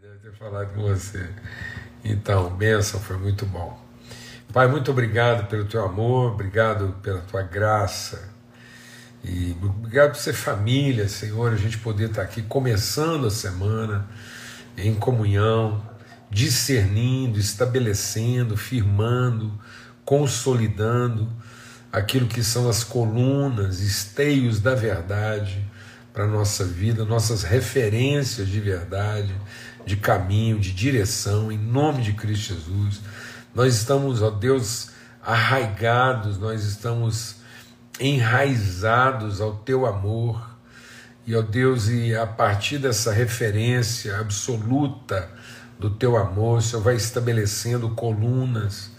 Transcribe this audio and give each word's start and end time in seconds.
Deve 0.00 0.18
ter 0.18 0.32
falado 0.32 0.72
com 0.74 0.82
você. 0.82 1.28
Então, 2.04 2.50
bênção, 2.50 3.00
foi 3.00 3.16
muito 3.16 3.44
bom. 3.44 3.76
Pai, 4.52 4.68
muito 4.68 4.92
obrigado 4.92 5.48
pelo 5.48 5.64
teu 5.64 5.84
amor, 5.84 6.34
obrigado 6.34 6.94
pela 7.02 7.18
tua 7.22 7.42
graça. 7.42 8.32
E 9.24 9.56
obrigado 9.60 10.10
por 10.10 10.18
ser 10.18 10.34
família, 10.34 11.08
Senhor, 11.08 11.52
a 11.52 11.56
gente 11.56 11.78
poder 11.78 12.10
estar 12.10 12.22
aqui 12.22 12.42
começando 12.42 13.26
a 13.26 13.30
semana 13.30 14.08
em 14.76 14.94
comunhão, 14.94 15.84
discernindo, 16.30 17.36
estabelecendo, 17.36 18.56
firmando, 18.56 19.58
consolidando 20.04 21.28
aquilo 21.90 22.28
que 22.28 22.44
são 22.44 22.68
as 22.68 22.84
colunas, 22.84 23.80
esteios 23.80 24.60
da 24.60 24.76
verdade 24.76 25.66
para 26.12 26.22
a 26.22 26.28
nossa 26.28 26.64
vida, 26.64 27.04
nossas 27.04 27.42
referências 27.42 28.48
de 28.48 28.60
verdade, 28.60 29.34
de 29.88 29.96
caminho, 29.96 30.60
de 30.60 30.72
direção, 30.72 31.50
em 31.50 31.56
nome 31.56 32.02
de 32.02 32.12
Cristo 32.12 32.54
Jesus. 32.54 33.00
Nós 33.54 33.74
estamos, 33.74 34.22
ó 34.22 34.30
Deus, 34.30 34.90
arraigados, 35.24 36.38
nós 36.38 36.62
estamos 36.62 37.36
enraizados 37.98 39.40
ao 39.40 39.56
teu 39.56 39.86
amor. 39.86 40.56
E, 41.26 41.34
ó 41.34 41.42
Deus, 41.42 41.88
e 41.88 42.14
a 42.14 42.26
partir 42.26 42.78
dessa 42.78 43.12
referência 43.12 44.18
absoluta 44.18 45.30
do 45.78 45.90
teu 45.90 46.16
amor, 46.16 46.58
o 46.58 46.62
Senhor 46.62 46.82
vai 46.82 46.94
estabelecendo 46.94 47.90
colunas, 47.90 48.90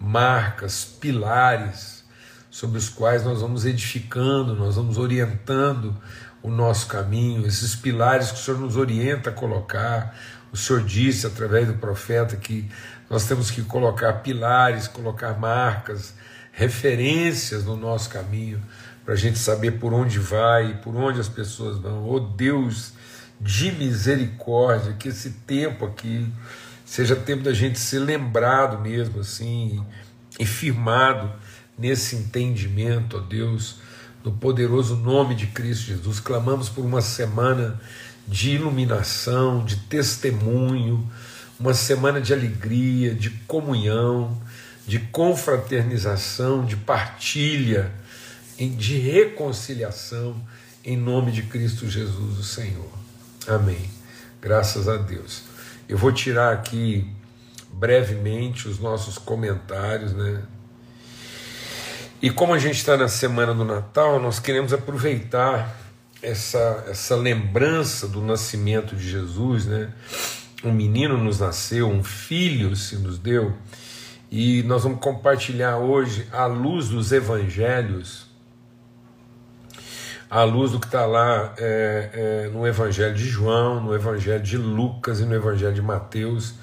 marcas, 0.00 0.84
pilares 0.84 2.04
sobre 2.50 2.78
os 2.78 2.88
quais 2.88 3.24
nós 3.24 3.40
vamos 3.40 3.64
edificando, 3.64 4.54
nós 4.54 4.74
vamos 4.74 4.98
orientando 4.98 5.96
o 6.42 6.50
nosso 6.50 6.86
caminho, 6.86 7.46
esses 7.46 7.74
pilares 7.74 8.30
que 8.30 8.38
o 8.38 8.42
Senhor 8.42 8.58
nos 8.58 8.76
orienta 8.76 9.30
a 9.30 9.32
colocar. 9.32 10.16
O 10.52 10.56
Senhor 10.56 10.82
disse 10.82 11.26
através 11.26 11.68
do 11.68 11.74
profeta 11.74 12.36
que 12.36 12.68
nós 13.08 13.26
temos 13.26 13.50
que 13.50 13.62
colocar 13.62 14.12
pilares, 14.14 14.88
colocar 14.88 15.38
marcas, 15.38 16.14
referências 16.52 17.64
no 17.64 17.76
nosso 17.76 18.10
caminho, 18.10 18.60
para 19.04 19.14
a 19.14 19.16
gente 19.16 19.38
saber 19.38 19.72
por 19.72 19.92
onde 19.92 20.18
vai, 20.18 20.80
por 20.82 20.94
onde 20.96 21.20
as 21.20 21.28
pessoas 21.28 21.78
vão. 21.78 22.08
Oh 22.08 22.20
Deus 22.20 22.92
de 23.40 23.72
misericórdia, 23.72 24.92
que 24.92 25.08
esse 25.08 25.30
tempo 25.30 25.84
aqui 25.84 26.30
seja 26.84 27.16
tempo 27.16 27.42
da 27.42 27.52
gente 27.52 27.78
ser 27.78 27.98
lembrado 27.98 28.78
mesmo 28.78 29.20
assim 29.20 29.84
e 30.38 30.46
firmado 30.46 31.32
nesse 31.76 32.14
entendimento, 32.16 33.16
ó 33.16 33.20
Deus, 33.20 33.80
no 34.24 34.32
poderoso 34.32 34.96
nome 34.96 35.34
de 35.34 35.46
Cristo 35.48 35.86
Jesus. 35.86 36.20
Clamamos 36.20 36.68
por 36.68 36.84
uma 36.84 37.00
semana 37.00 37.80
de 38.26 38.50
iluminação, 38.50 39.64
de 39.64 39.76
testemunho, 39.76 41.08
uma 41.58 41.74
semana 41.74 42.20
de 42.20 42.32
alegria, 42.32 43.14
de 43.14 43.30
comunhão, 43.30 44.40
de 44.86 44.98
confraternização, 44.98 46.64
de 46.64 46.76
partilha, 46.76 47.92
de 48.58 48.98
reconciliação, 48.98 50.40
em 50.84 50.96
nome 50.96 51.32
de 51.32 51.42
Cristo 51.42 51.88
Jesus, 51.88 52.38
o 52.38 52.44
Senhor. 52.44 52.90
Amém. 53.46 53.90
Graças 54.40 54.88
a 54.88 54.96
Deus. 54.96 55.42
Eu 55.88 55.96
vou 55.98 56.12
tirar 56.12 56.52
aqui 56.52 57.08
brevemente 57.72 58.68
os 58.68 58.78
nossos 58.78 59.18
comentários, 59.18 60.12
né? 60.12 60.42
E 62.22 62.30
como 62.30 62.54
a 62.54 62.58
gente 62.58 62.76
está 62.76 62.96
na 62.96 63.08
semana 63.08 63.52
do 63.52 63.64
Natal, 63.64 64.20
nós 64.20 64.38
queremos 64.38 64.72
aproveitar 64.72 65.76
essa, 66.22 66.84
essa 66.88 67.16
lembrança 67.16 68.06
do 68.06 68.22
nascimento 68.22 68.94
de 68.94 69.10
Jesus, 69.10 69.66
né? 69.66 69.92
Um 70.62 70.70
menino 70.70 71.18
nos 71.18 71.40
nasceu, 71.40 71.88
um 71.88 72.04
filho 72.04 72.76
se 72.76 72.94
nos 72.94 73.18
deu, 73.18 73.52
e 74.30 74.62
nós 74.62 74.84
vamos 74.84 75.00
compartilhar 75.00 75.78
hoje, 75.78 76.28
à 76.30 76.46
luz 76.46 76.90
dos 76.90 77.10
evangelhos, 77.10 78.30
à 80.30 80.44
luz 80.44 80.70
do 80.70 80.78
que 80.78 80.86
está 80.86 81.04
lá 81.04 81.52
é, 81.58 82.10
é, 82.46 82.50
no 82.50 82.64
Evangelho 82.64 83.16
de 83.16 83.28
João, 83.28 83.80
no 83.80 83.96
Evangelho 83.96 84.42
de 84.44 84.56
Lucas 84.56 85.18
e 85.18 85.24
no 85.24 85.34
Evangelho 85.34 85.74
de 85.74 85.82
Mateus, 85.82 86.54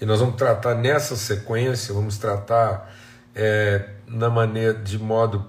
e 0.00 0.06
nós 0.06 0.20
vamos 0.20 0.36
tratar 0.36 0.76
nessa 0.76 1.16
sequência, 1.16 1.92
vamos 1.92 2.18
tratar 2.18 2.88
é, 3.34 3.97
na 4.08 4.30
maneira 4.30 4.74
de 4.74 4.98
modo 4.98 5.44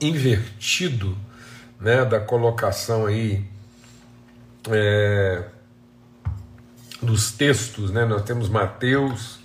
invertido 0.00 1.16
né, 1.80 2.04
da 2.04 2.20
colocação 2.20 3.06
aí 3.06 3.44
é, 4.70 5.44
dos 7.00 7.32
textos, 7.32 7.90
né? 7.90 8.04
Nós 8.04 8.22
temos 8.22 8.48
Mateus, 8.48 9.38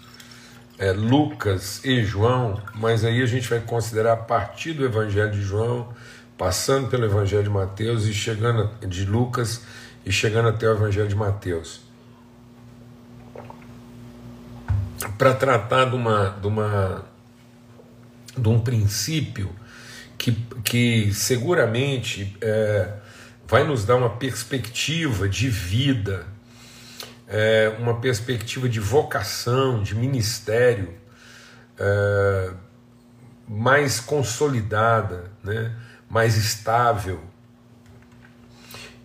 é, 0.77 0.91
Lucas 0.91 1.83
e 1.85 2.03
João, 2.03 2.61
mas 2.75 3.05
aí 3.05 3.21
a 3.21 3.25
gente 3.25 3.49
vai 3.49 3.59
considerar 3.59 4.13
a 4.13 4.17
partir 4.17 4.73
do 4.73 4.83
Evangelho 4.83 5.31
de 5.31 5.41
João, 5.41 5.89
passando 6.37 6.89
pelo 6.89 7.05
Evangelho 7.05 7.43
de 7.43 7.49
Mateus 7.49 8.05
e 8.05 8.13
chegando 8.13 8.69
de 8.87 9.05
Lucas 9.05 9.61
e 10.05 10.11
chegando 10.11 10.49
até 10.49 10.67
o 10.67 10.73
Evangelho 10.73 11.07
de 11.07 11.15
Mateus. 11.15 11.81
Para 15.17 15.33
tratar 15.33 15.85
de 15.85 15.95
uma, 15.95 16.29
de 16.41 16.47
uma 16.47 17.05
de 18.37 18.49
um 18.49 18.59
princípio 18.59 19.53
que, 20.17 20.31
que 20.63 21.13
seguramente 21.13 22.35
é, 22.41 22.93
vai 23.47 23.63
nos 23.63 23.85
dar 23.85 23.95
uma 23.95 24.09
perspectiva 24.09 25.27
de 25.27 25.49
vida, 25.49 26.25
é, 27.27 27.75
uma 27.79 27.99
perspectiva 27.99 28.69
de 28.69 28.79
vocação, 28.79 29.83
de 29.83 29.95
ministério 29.95 30.93
é, 31.77 32.51
mais 33.47 33.99
consolidada, 33.99 35.31
né, 35.43 35.75
mais 36.09 36.37
estável 36.37 37.21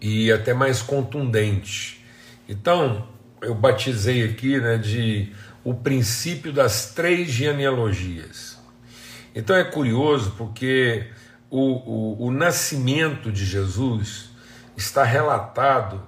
e 0.01 0.31
até 0.31 0.55
mais 0.55 0.81
contundente. 0.81 2.05
Então, 2.49 3.09
eu 3.43 3.55
batizei 3.55 4.25
aqui 4.25 4.59
né, 4.61 4.79
de 4.79 5.33
o 5.65 5.75
princípio 5.75 6.53
das 6.53 6.93
três 6.95 7.29
genealogias. 7.29 8.58
Então 9.39 9.55
é 9.55 9.63
curioso 9.63 10.35
porque 10.37 11.07
o, 11.49 11.61
o, 11.61 12.27
o 12.27 12.31
nascimento 12.33 13.31
de 13.31 13.45
Jesus 13.45 14.31
está 14.77 15.05
relatado 15.05 16.03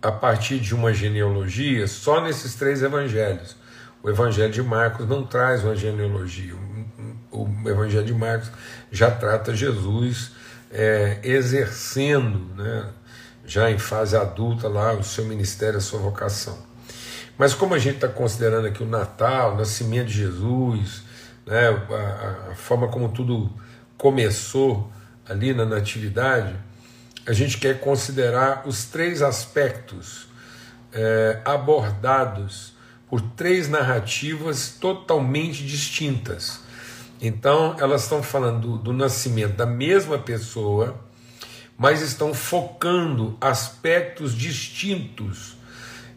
a 0.00 0.10
partir 0.10 0.58
de 0.58 0.74
uma 0.74 0.94
genealogia 0.94 1.86
só 1.86 2.22
nesses 2.22 2.54
três 2.54 2.82
evangelhos. 2.82 3.54
O 4.02 4.08
evangelho 4.08 4.50
de 4.50 4.62
Marcos 4.62 5.06
não 5.06 5.24
traz 5.26 5.62
uma 5.62 5.76
genealogia. 5.76 6.54
O 7.30 7.46
evangelho 7.68 8.06
de 8.06 8.14
Marcos 8.14 8.50
já 8.90 9.10
trata 9.10 9.54
Jesus 9.54 10.32
é, 10.70 11.18
exercendo, 11.22 12.38
né, 12.54 12.88
já 13.44 13.70
em 13.70 13.78
fase 13.78 14.16
adulta, 14.16 14.68
lá 14.68 14.94
o 14.94 15.04
seu 15.04 15.26
ministério, 15.26 15.76
a 15.76 15.82
sua 15.82 15.98
vocação. 15.98 16.56
Mas 17.36 17.52
como 17.52 17.74
a 17.74 17.78
gente 17.78 17.96
está 17.96 18.08
considerando 18.08 18.68
aqui 18.68 18.82
o 18.82 18.86
Natal, 18.86 19.52
o 19.52 19.58
nascimento 19.58 20.06
de 20.06 20.14
Jesus, 20.14 21.02
né, 21.46 21.68
a, 21.68 22.52
a 22.52 22.54
forma 22.54 22.88
como 22.88 23.08
tudo 23.10 23.50
começou 23.96 24.90
ali 25.28 25.54
na 25.54 25.64
natividade, 25.64 26.54
a 27.26 27.32
gente 27.32 27.58
quer 27.58 27.80
considerar 27.80 28.62
os 28.66 28.84
três 28.84 29.22
aspectos 29.22 30.26
é, 30.92 31.40
abordados 31.44 32.74
por 33.08 33.20
três 33.20 33.68
narrativas 33.68 34.76
totalmente 34.80 35.64
distintas. 35.64 36.60
Então, 37.20 37.76
elas 37.78 38.02
estão 38.02 38.22
falando 38.22 38.60
do, 38.60 38.78
do 38.78 38.92
nascimento 38.92 39.56
da 39.56 39.66
mesma 39.66 40.18
pessoa, 40.18 41.00
mas 41.78 42.02
estão 42.02 42.34
focando 42.34 43.36
aspectos 43.40 44.34
distintos 44.34 45.56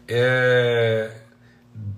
é, 0.06 1.10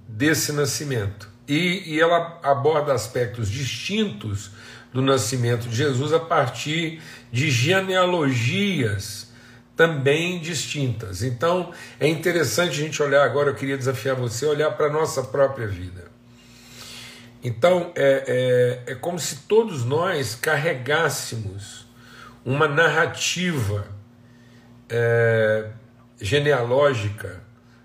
desse 0.08 0.52
nascimento. 0.52 1.29
E, 1.48 1.94
e 1.94 2.00
ela 2.00 2.38
aborda 2.42 2.92
aspectos 2.92 3.50
distintos 3.50 4.50
do 4.92 5.02
nascimento 5.02 5.68
de 5.68 5.76
Jesus 5.76 6.12
a 6.12 6.20
partir 6.20 7.00
de 7.32 7.50
genealogias 7.50 9.30
também 9.76 10.38
distintas. 10.40 11.22
Então 11.22 11.72
é 11.98 12.06
interessante 12.06 12.70
a 12.70 12.84
gente 12.84 13.02
olhar 13.02 13.24
agora, 13.24 13.50
eu 13.50 13.54
queria 13.54 13.78
desafiar 13.78 14.14
você 14.14 14.44
a 14.44 14.50
olhar 14.50 14.70
para 14.72 14.86
a 14.86 14.92
nossa 14.92 15.22
própria 15.22 15.66
vida. 15.66 16.10
Então 17.42 17.90
é, 17.94 18.82
é, 18.86 18.92
é 18.92 18.94
como 18.94 19.18
se 19.18 19.36
todos 19.48 19.84
nós 19.84 20.34
carregássemos 20.34 21.86
uma 22.44 22.68
narrativa 22.68 23.86
é, 24.88 25.70
genealógica 26.20 27.42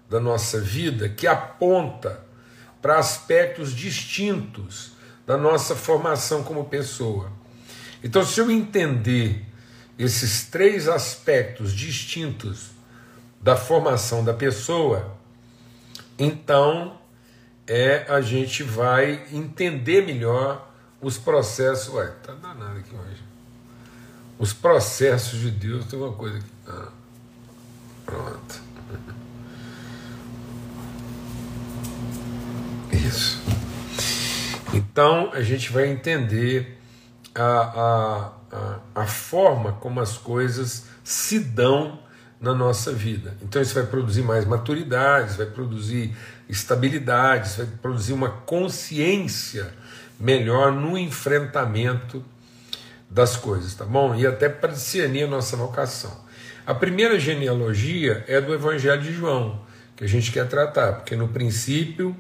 da 0.10 0.20
nossa 0.20 0.60
vida 0.60 1.08
que 1.08 1.28
aponta 1.28 2.25
para 2.86 3.00
aspectos 3.00 3.76
distintos 3.76 4.92
da 5.26 5.36
nossa 5.36 5.76
formação 5.76 6.44
como 6.44 6.66
pessoa. 6.66 7.32
Então, 8.04 8.24
se 8.24 8.40
eu 8.40 8.52
entender 8.52 9.44
esses 9.98 10.46
três 10.46 10.88
aspectos 10.88 11.74
distintos 11.74 12.68
da 13.42 13.56
formação 13.56 14.24
da 14.24 14.36
pessoa, 14.36 15.18
então 16.20 17.00
é 17.66 18.06
a 18.08 18.22
gente 18.22 18.62
vai 18.62 19.26
entender 19.34 20.06
melhor 20.06 20.72
os 21.02 21.18
processos. 21.18 21.92
Ué, 21.92 22.06
tá 22.22 22.34
danado 22.36 22.78
aqui 22.78 22.94
hoje. 22.94 23.24
Os 24.38 24.54
processos 24.54 25.40
de 25.40 25.50
Deus 25.50 25.86
tem 25.86 25.98
uma 25.98 26.14
coisa 26.14 26.38
aqui. 26.38 26.52
Ah, 26.68 26.92
pronto. 28.06 28.62
Isso. 32.92 33.42
Então 34.74 35.32
a 35.34 35.42
gente 35.42 35.72
vai 35.72 35.88
entender 35.88 36.78
a, 37.34 37.44
a, 37.44 38.34
a, 38.52 38.80
a 39.04 39.06
forma 39.06 39.74
como 39.74 40.00
as 40.00 40.18
coisas 40.18 40.86
se 41.04 41.40
dão 41.40 42.00
na 42.40 42.54
nossa 42.54 42.92
vida. 42.92 43.36
Então 43.42 43.62
isso 43.62 43.74
vai 43.74 43.86
produzir 43.86 44.22
mais 44.22 44.46
maturidade, 44.46 45.38
vai 45.38 45.46
produzir 45.46 46.16
estabilidade, 46.48 47.58
vai 47.58 47.66
produzir 47.82 48.14
uma 48.14 48.30
consciência 48.30 49.74
melhor 50.20 50.72
no 50.72 50.98
enfrentamento 50.98 52.24
das 53.10 53.36
coisas, 53.36 53.74
tá 53.74 53.86
bom? 53.86 54.16
E 54.16 54.26
até 54.26 54.50
para 54.50 54.72
discernir 54.72 55.24
a 55.24 55.28
nossa 55.28 55.56
vocação. 55.56 56.26
A 56.66 56.74
primeira 56.74 57.20
genealogia 57.20 58.26
é 58.28 58.42
do 58.42 58.54
Evangelho 58.54 59.02
de 59.02 59.14
João, 59.14 59.62
que 59.96 60.04
a 60.04 60.08
gente 60.08 60.32
quer 60.32 60.48
tratar, 60.48 60.94
porque 60.94 61.16
no 61.16 61.28
princípio 61.28 62.16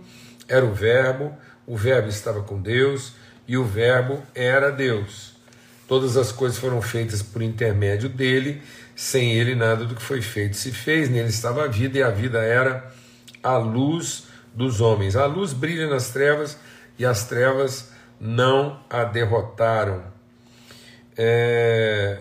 era 0.47 0.65
o 0.65 0.73
Verbo, 0.73 1.35
o 1.65 1.75
Verbo 1.75 2.09
estava 2.09 2.41
com 2.41 2.61
Deus 2.61 3.13
e 3.47 3.57
o 3.57 3.63
Verbo 3.63 4.21
era 4.33 4.71
Deus. 4.71 5.33
Todas 5.87 6.17
as 6.17 6.31
coisas 6.31 6.57
foram 6.57 6.81
feitas 6.81 7.21
por 7.21 7.41
intermédio 7.41 8.09
dele, 8.09 8.61
sem 8.95 9.33
ele 9.33 9.53
nada 9.53 9.85
do 9.85 9.95
que 9.95 10.01
foi 10.01 10.21
feito 10.21 10.57
se 10.57 10.71
fez, 10.71 11.09
nele 11.09 11.29
estava 11.29 11.65
a 11.65 11.67
vida 11.67 11.99
e 11.99 12.03
a 12.03 12.09
vida 12.09 12.39
era 12.39 12.91
a 13.43 13.57
luz 13.57 14.25
dos 14.53 14.81
homens. 14.81 15.15
A 15.15 15.25
luz 15.25 15.53
brilha 15.53 15.87
nas 15.87 16.09
trevas 16.09 16.57
e 16.97 17.05
as 17.05 17.27
trevas 17.27 17.91
não 18.19 18.79
a 18.89 19.03
derrotaram. 19.03 20.03
É... 21.17 22.19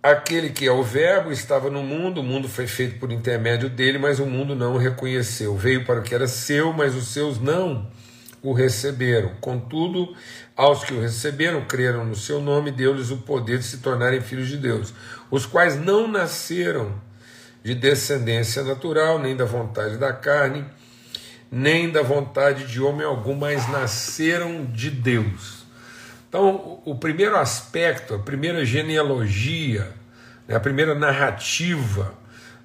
Aquele 0.00 0.50
que 0.50 0.64
é 0.64 0.70
o 0.70 0.82
Verbo 0.82 1.32
estava 1.32 1.68
no 1.68 1.82
mundo, 1.82 2.20
o 2.20 2.24
mundo 2.24 2.48
foi 2.48 2.68
feito 2.68 3.00
por 3.00 3.10
intermédio 3.10 3.68
dele, 3.68 3.98
mas 3.98 4.20
o 4.20 4.26
mundo 4.26 4.54
não 4.54 4.74
o 4.74 4.78
reconheceu. 4.78 5.56
Veio 5.56 5.84
para 5.84 5.98
o 5.98 6.02
que 6.04 6.14
era 6.14 6.28
seu, 6.28 6.72
mas 6.72 6.94
os 6.94 7.08
seus 7.08 7.40
não 7.40 7.90
o 8.40 8.52
receberam. 8.52 9.32
Contudo, 9.40 10.14
aos 10.56 10.84
que 10.84 10.94
o 10.94 11.00
receberam, 11.00 11.64
creram 11.64 12.04
no 12.04 12.14
seu 12.14 12.40
nome, 12.40 12.70
deu-lhes 12.70 13.10
o 13.10 13.18
poder 13.18 13.58
de 13.58 13.64
se 13.64 13.78
tornarem 13.78 14.20
filhos 14.20 14.46
de 14.46 14.56
Deus, 14.56 14.94
os 15.32 15.44
quais 15.44 15.76
não 15.76 16.06
nasceram 16.06 16.94
de 17.64 17.74
descendência 17.74 18.62
natural, 18.62 19.18
nem 19.18 19.36
da 19.36 19.44
vontade 19.44 19.96
da 19.96 20.12
carne, 20.12 20.64
nem 21.50 21.90
da 21.90 22.02
vontade 22.02 22.66
de 22.66 22.80
homem 22.80 23.04
algum, 23.04 23.34
mas 23.34 23.68
nasceram 23.68 24.64
de 24.66 24.90
Deus. 24.90 25.57
Então, 26.28 26.82
o 26.84 26.94
primeiro 26.94 27.36
aspecto, 27.36 28.14
a 28.14 28.18
primeira 28.18 28.64
genealogia, 28.64 29.92
né, 30.46 30.56
a 30.56 30.60
primeira 30.60 30.94
narrativa 30.94 32.14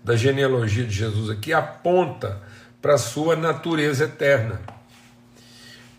da 0.04 0.16
genealogia 0.16 0.84
de 0.84 0.94
Jesus 0.94 1.30
aqui 1.30 1.54
aponta 1.54 2.42
para 2.82 2.96
a 2.96 2.98
sua 2.98 3.36
natureza 3.36 4.04
eterna 4.04 4.60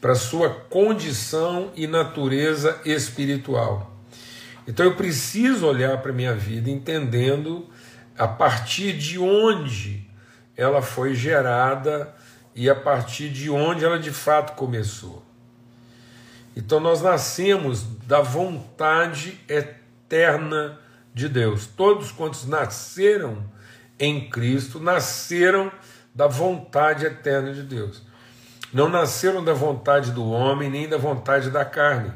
para 0.04 0.14
sua 0.14 0.50
condição 0.50 1.72
e 1.74 1.86
natureza 1.86 2.78
espiritual. 2.84 3.90
Então 4.68 4.84
eu 4.84 4.96
preciso 4.96 5.66
olhar 5.66 5.96
para 6.02 6.10
a 6.10 6.14
minha 6.14 6.34
vida 6.34 6.68
entendendo 6.68 7.70
a 8.14 8.28
partir 8.28 8.92
de 8.92 9.18
onde 9.18 10.06
ela 10.58 10.82
foi 10.82 11.14
gerada 11.14 12.14
e 12.54 12.68
a 12.68 12.74
partir 12.74 13.30
de 13.30 13.48
onde 13.48 13.82
ela 13.82 13.98
de 13.98 14.10
fato 14.10 14.52
começou. 14.56 15.24
Então 16.56 16.80
nós 16.80 17.02
nascemos 17.02 17.82
da 18.06 18.20
vontade 18.20 19.40
eterna 19.48 20.78
de 21.12 21.28
Deus. 21.28 21.66
Todos 21.66 22.12
quantos 22.12 22.46
nasceram 22.46 23.44
em 23.98 24.28
Cristo 24.28 24.80
nasceram 24.80 25.70
da 26.14 26.26
vontade 26.26 27.04
eterna 27.06 27.52
de 27.52 27.62
Deus 27.62 28.02
não 28.74 28.88
nasceram 28.88 29.42
da 29.42 29.54
vontade 29.54 30.10
do 30.10 30.28
homem 30.28 30.68
nem 30.68 30.88
da 30.88 30.98
vontade 30.98 31.48
da 31.48 31.64
carne. 31.64 32.10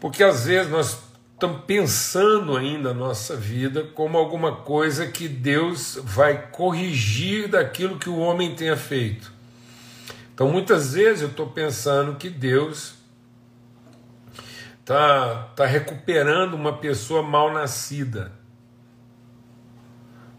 Porque 0.00 0.24
às 0.24 0.44
vezes 0.46 0.70
nós 0.72 0.98
estamos 1.32 1.62
pensando 1.64 2.56
ainda 2.56 2.90
a 2.90 2.94
nossa 2.94 3.36
vida 3.36 3.84
como 3.94 4.18
alguma 4.18 4.56
coisa 4.56 5.06
que 5.06 5.28
Deus 5.28 6.00
vai 6.02 6.48
corrigir 6.50 7.48
daquilo 7.48 7.96
que 7.96 8.10
o 8.10 8.18
homem 8.18 8.56
tenha 8.56 8.76
feito. 8.76 9.32
Então 10.34 10.50
muitas 10.50 10.94
vezes 10.94 11.22
eu 11.22 11.28
estou 11.28 11.46
pensando 11.46 12.16
que 12.16 12.28
Deus 12.28 12.94
está 14.80 15.44
tá 15.54 15.64
recuperando 15.64 16.54
uma 16.54 16.76
pessoa 16.78 17.22
mal 17.22 17.52
nascida. 17.52 18.32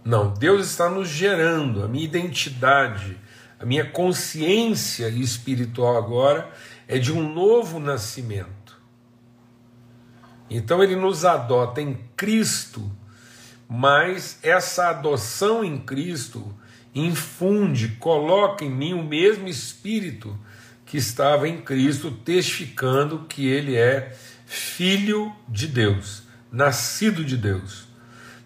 Não, 0.04 0.34
Deus 0.34 0.68
está 0.68 0.90
nos 0.90 1.08
gerando, 1.08 1.84
a 1.84 1.88
minha 1.88 2.04
identidade, 2.04 3.18
a 3.58 3.66
minha 3.66 3.90
consciência 3.90 5.08
espiritual 5.08 5.98
agora 5.98 6.52
é 6.88 7.00
de 7.00 7.12
um 7.12 7.34
novo 7.34 7.80
nascimento. 7.80 8.78
Então 10.50 10.84
ele 10.84 10.96
nos 10.96 11.24
adota 11.26 11.82
em 11.82 11.98
Cristo, 12.16 12.92
mas 13.68 14.38
essa 14.44 14.90
adoção 14.90 15.64
em 15.64 15.78
Cristo 15.78 16.54
infunde, 16.96 17.90
coloca 18.00 18.64
em 18.64 18.72
mim 18.72 18.94
o 18.94 19.04
mesmo 19.04 19.50
espírito 19.50 20.36
que 20.86 20.98
estava 20.98 21.48
em 21.48 21.62
Cristo, 21.62 22.10
testificando 22.10 23.26
que 23.28 23.46
ele 23.46 23.76
é 23.76 24.16
filho 24.46 25.34
de 25.48 25.68
Deus, 25.68 26.24
nascido 26.52 27.26
de 27.26 27.36
Deus, 27.36 27.86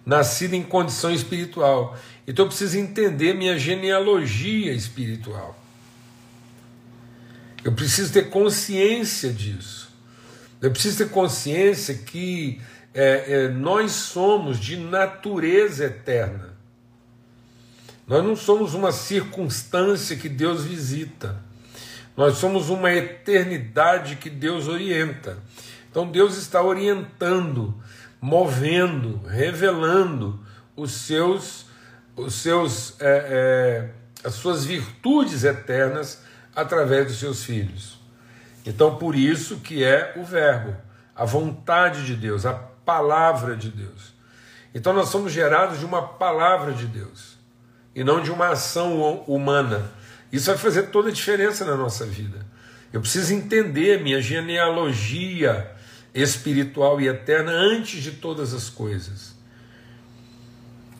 nascido 0.05 0.55
em 0.55 0.63
condição 0.63 1.13
espiritual. 1.13 1.97
Então 2.25 2.45
eu 2.45 2.49
preciso 2.49 2.77
entender 2.77 3.33
minha 3.33 3.57
genealogia 3.59 4.73
espiritual. 4.73 5.57
Eu 7.63 7.73
preciso 7.73 8.11
ter 8.11 8.29
consciência 8.29 9.31
disso. 9.31 9.89
Eu 10.61 10.71
preciso 10.71 10.97
ter 10.97 11.09
consciência 11.09 11.93
que 11.93 12.61
é, 12.93 13.33
é, 13.33 13.47
nós 13.49 13.91
somos 13.91 14.59
de 14.59 14.77
natureza 14.77 15.85
eterna. 15.85 16.48
Nós 18.09 18.23
não 18.23 18.35
somos 18.35 18.73
uma 18.73 18.91
circunstância 18.91 20.15
que 20.15 20.27
Deus 20.27 20.65
visita. 20.65 21.35
Nós 22.17 22.37
somos 22.37 22.67
uma 22.67 22.91
eternidade 22.91 24.15
que 24.15 24.31
Deus 24.31 24.67
orienta. 24.67 25.37
Então 25.91 26.09
Deus 26.09 26.35
está 26.35 26.59
orientando, 26.59 27.79
movendo, 28.19 29.21
revelando 29.27 30.43
os 30.75 30.91
seus 30.91 31.67
os 32.15 32.33
seus, 32.33 32.99
é, 32.99 33.05
é, 33.29 34.27
as 34.27 34.33
suas 34.33 34.65
virtudes 34.65 35.43
eternas 35.45 36.21
através 36.53 37.07
dos 37.07 37.19
seus 37.19 37.43
filhos. 37.45 37.97
Então, 38.65 38.97
por 38.97 39.15
isso 39.15 39.57
que 39.57 39.85
é 39.85 40.15
o 40.17 40.25
Verbo, 40.25 40.75
a 41.15 41.23
vontade 41.23 42.05
de 42.05 42.15
Deus, 42.15 42.45
a 42.45 42.51
palavra 42.53 43.55
de 43.55 43.69
Deus. 43.69 44.13
Então, 44.75 44.91
nós 44.91 45.07
somos 45.07 45.31
gerados 45.31 45.79
de 45.79 45.85
uma 45.85 46.01
palavra 46.01 46.73
de 46.73 46.87
Deus 46.87 47.28
e 47.99 48.03
não 48.03 48.23
de 48.23 48.31
uma 48.31 48.47
ação 48.47 49.23
humana. 49.27 49.91
Isso 50.31 50.45
vai 50.45 50.57
fazer 50.57 50.83
toda 50.83 51.09
a 51.09 51.11
diferença 51.11 51.65
na 51.65 51.75
nossa 51.75 52.05
vida. 52.05 52.45
Eu 52.93 53.01
preciso 53.01 53.33
entender 53.33 54.01
minha 54.01 54.21
genealogia 54.21 55.69
espiritual 56.13 57.01
e 57.01 57.09
eterna 57.09 57.51
antes 57.51 58.01
de 58.01 58.11
todas 58.11 58.53
as 58.53 58.69
coisas 58.69 59.37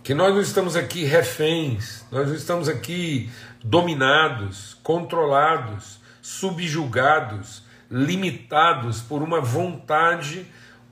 que 0.04 0.14
nós 0.16 0.34
não 0.34 0.42
estamos 0.42 0.76
aqui 0.76 1.04
reféns, 1.04 2.04
nós 2.12 2.28
não 2.28 2.36
estamos 2.36 2.68
aqui 2.68 3.30
dominados, 3.64 4.76
controlados, 4.82 6.00
subjugados, 6.20 7.62
limitados 7.92 9.02
por 9.02 9.22
uma 9.22 9.40
vontade 9.40 10.48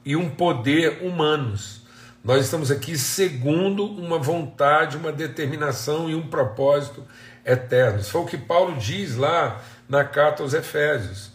e 0.06 0.16
um 0.16 0.30
poder 0.30 1.04
humanos. 1.04 1.82
Nós 2.27 2.43
estamos 2.43 2.69
aqui 2.69 2.98
segundo 2.98 3.86
uma 3.86 4.19
vontade, 4.19 4.98
uma 4.98 5.13
determinação 5.13 6.10
e 6.10 6.13
um 6.13 6.27
propósito 6.27 7.01
eternos. 7.46 8.10
Foi 8.10 8.19
o 8.19 8.25
que 8.25 8.38
Paulo 8.38 8.77
diz 8.77 9.15
lá 9.15 9.63
na 9.88 10.03
carta 10.03 10.43
aos 10.43 10.53
Efésios. 10.53 11.31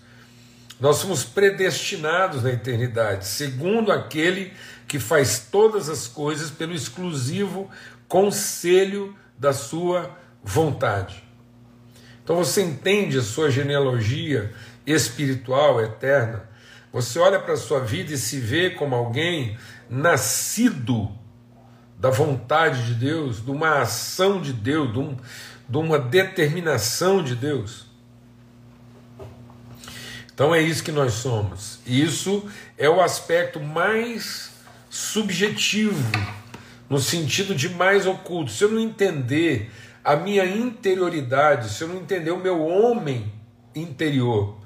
Nós 0.79 0.97
somos 0.97 1.25
predestinados 1.25 2.43
na 2.43 2.51
eternidade, 2.51 3.27
segundo 3.27 3.91
aquele 3.91 4.53
que 4.87 4.99
faz 4.99 5.49
todas 5.51 5.89
as 5.89 6.07
coisas 6.07 6.51
pelo 6.51 6.75
exclusivo 6.75 7.71
conselho 8.07 9.17
da 9.39 9.55
sua 9.55 10.15
vontade. 10.45 11.25
Então 12.23 12.37
você 12.37 12.61
entende 12.61 13.17
a 13.17 13.23
sua 13.23 13.51
genealogia 13.51 14.53
espiritual 14.87 15.81
eterna, 15.81 16.53
você 16.93 17.19
olha 17.19 17.41
para 17.41 17.55
a 17.55 17.57
sua 17.57 17.81
vida 17.81 18.13
e 18.13 18.19
se 18.19 18.39
vê 18.39 18.69
como 18.69 18.95
alguém 18.95 19.57
nascido 19.93 21.11
da 21.99 22.09
vontade 22.09 22.87
de 22.87 22.95
Deus, 22.95 23.45
de 23.45 23.51
uma 23.51 23.83
ação 23.83 24.41
de 24.41 24.51
Deus, 24.51 24.91
de, 24.91 24.99
um, 24.99 25.17
de 25.69 25.77
uma 25.77 25.99
determinação 25.99 27.23
de 27.23 27.37
Deus. 27.37 27.85
Então 30.33 30.55
é 30.55 30.63
isso 30.63 30.83
que 30.83 30.91
nós 30.91 31.13
somos. 31.13 31.79
Isso 31.87 32.49
é 32.79 32.89
o 32.89 33.03
aspecto 33.03 33.61
mais 33.61 34.53
subjetivo, 34.89 36.11
no 36.89 36.99
sentido 36.99 37.55
de 37.55 37.69
mais 37.69 38.07
oculto. 38.07 38.51
Se 38.51 38.65
eu 38.65 38.71
não 38.71 38.81
entender 38.81 39.71
a 40.03 40.17
minha 40.17 40.47
interioridade, 40.47 41.69
se 41.69 41.85
eu 41.85 41.89
não 41.89 41.97
entender 41.97 42.31
o 42.31 42.39
meu 42.39 42.67
homem 42.67 43.31
interior, 43.75 44.59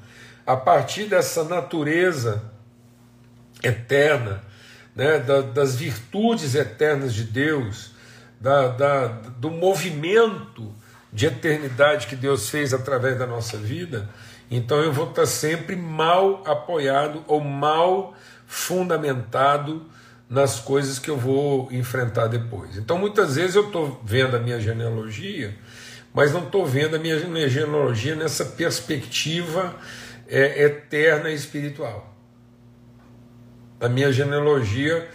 a 0.46 0.56
partir 0.56 1.06
dessa 1.06 1.42
natureza 1.42 2.44
eterna, 3.60 4.45
né, 4.96 5.18
da, 5.18 5.42
das 5.42 5.76
virtudes 5.76 6.54
eternas 6.54 7.12
de 7.12 7.22
Deus, 7.22 7.92
da, 8.40 8.68
da, 8.68 9.06
do 9.06 9.50
movimento 9.50 10.74
de 11.12 11.26
eternidade 11.26 12.06
que 12.06 12.16
Deus 12.16 12.48
fez 12.48 12.72
através 12.72 13.18
da 13.18 13.26
nossa 13.26 13.58
vida, 13.58 14.08
então 14.50 14.78
eu 14.80 14.92
vou 14.92 15.10
estar 15.10 15.26
sempre 15.26 15.76
mal 15.76 16.42
apoiado 16.46 17.22
ou 17.26 17.40
mal 17.40 18.14
fundamentado 18.46 19.84
nas 20.28 20.58
coisas 20.58 20.98
que 20.98 21.10
eu 21.10 21.16
vou 21.16 21.68
enfrentar 21.70 22.26
depois. 22.26 22.76
Então 22.76 22.98
muitas 22.98 23.36
vezes 23.36 23.54
eu 23.54 23.66
estou 23.66 24.00
vendo 24.04 24.36
a 24.36 24.40
minha 24.40 24.60
genealogia, 24.60 25.54
mas 26.12 26.32
não 26.32 26.44
estou 26.44 26.64
vendo 26.64 26.96
a 26.96 26.98
minha 26.98 27.48
genealogia 27.48 28.16
nessa 28.16 28.44
perspectiva 28.44 29.74
é, 30.26 30.64
eterna 30.64 31.30
e 31.30 31.34
espiritual. 31.34 32.15
A 33.80 33.88
minha 33.88 34.12
genealogia 34.12 35.08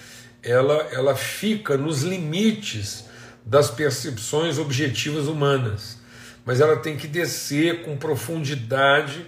ela, 0.44 0.76
ela 0.92 1.16
fica 1.16 1.78
nos 1.78 2.02
limites 2.02 3.06
das 3.46 3.70
percepções 3.70 4.58
objetivas 4.58 5.28
humanas, 5.28 6.00
mas 6.46 6.60
ela 6.60 6.78
tem 6.78 6.98
que 6.98 7.08
descer 7.08 7.84
com 7.84 7.98
profundidade 7.98 9.26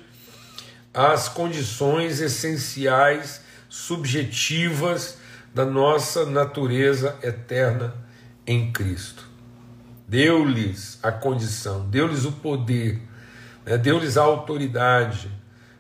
às 0.94 1.28
condições 1.28 2.20
essenciais, 2.20 3.42
subjetivas 3.70 5.18
da 5.54 5.66
nossa 5.66 6.26
natureza 6.26 7.18
eterna 7.22 7.94
em 8.46 8.72
Cristo. 8.72 9.24
Deu-lhes 10.08 11.00
a 11.02 11.12
condição, 11.12 11.90
deu-lhes 11.90 12.26
o 12.26 12.32
poder, 12.32 13.02
né? 13.66 13.78
deu-lhes 13.78 14.18
a 14.18 14.22
autoridade, 14.22 15.32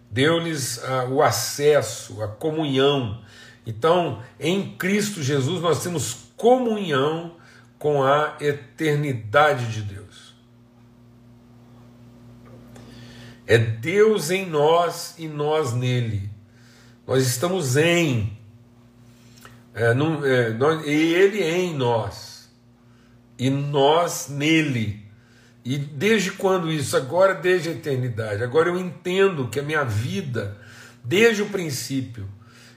deu-lhes 0.10 0.81
o 1.10 1.22
acesso, 1.22 2.22
a 2.24 2.27
comunhão. 2.27 3.23
Então, 3.65 4.22
em 4.39 4.75
Cristo 4.75 5.24
Jesus, 5.24 5.62
nós 5.62 5.82
temos 5.82 6.17
comunhão 6.36 7.36
com 7.79 8.03
a 8.03 8.38
eternidade 8.39 9.72
de 9.72 9.82
Deus. 9.82 10.34
É 13.46 13.58
Deus 13.58 14.32
em 14.32 14.46
nós 14.46 15.15
e 15.17 15.27
nós 15.27 15.74
nele. 15.74 16.29
Nós 17.05 17.27
estamos 17.27 17.75
em, 17.75 18.38
é, 19.74 19.91
é, 19.91 20.50
nós, 20.51 20.88
Ele 20.88 21.43
em 21.43 21.75
nós, 21.75 22.50
e 23.38 23.50
nós 23.50 24.29
nele. 24.29 25.03
E 25.65 25.77
desde 25.77 26.32
quando 26.32 26.72
isso? 26.72 26.96
Agora, 26.96 27.34
desde 27.34 27.70
a 27.70 27.72
eternidade. 27.74 28.43
Agora 28.43 28.70
eu 28.70 28.77
entendo 28.77 29.48
que 29.48 29.60
a 29.60 29.63
minha 29.63 29.84
vida, 29.84 30.58
desde 31.03 31.41
o 31.41 31.50
princípio, 31.50 32.27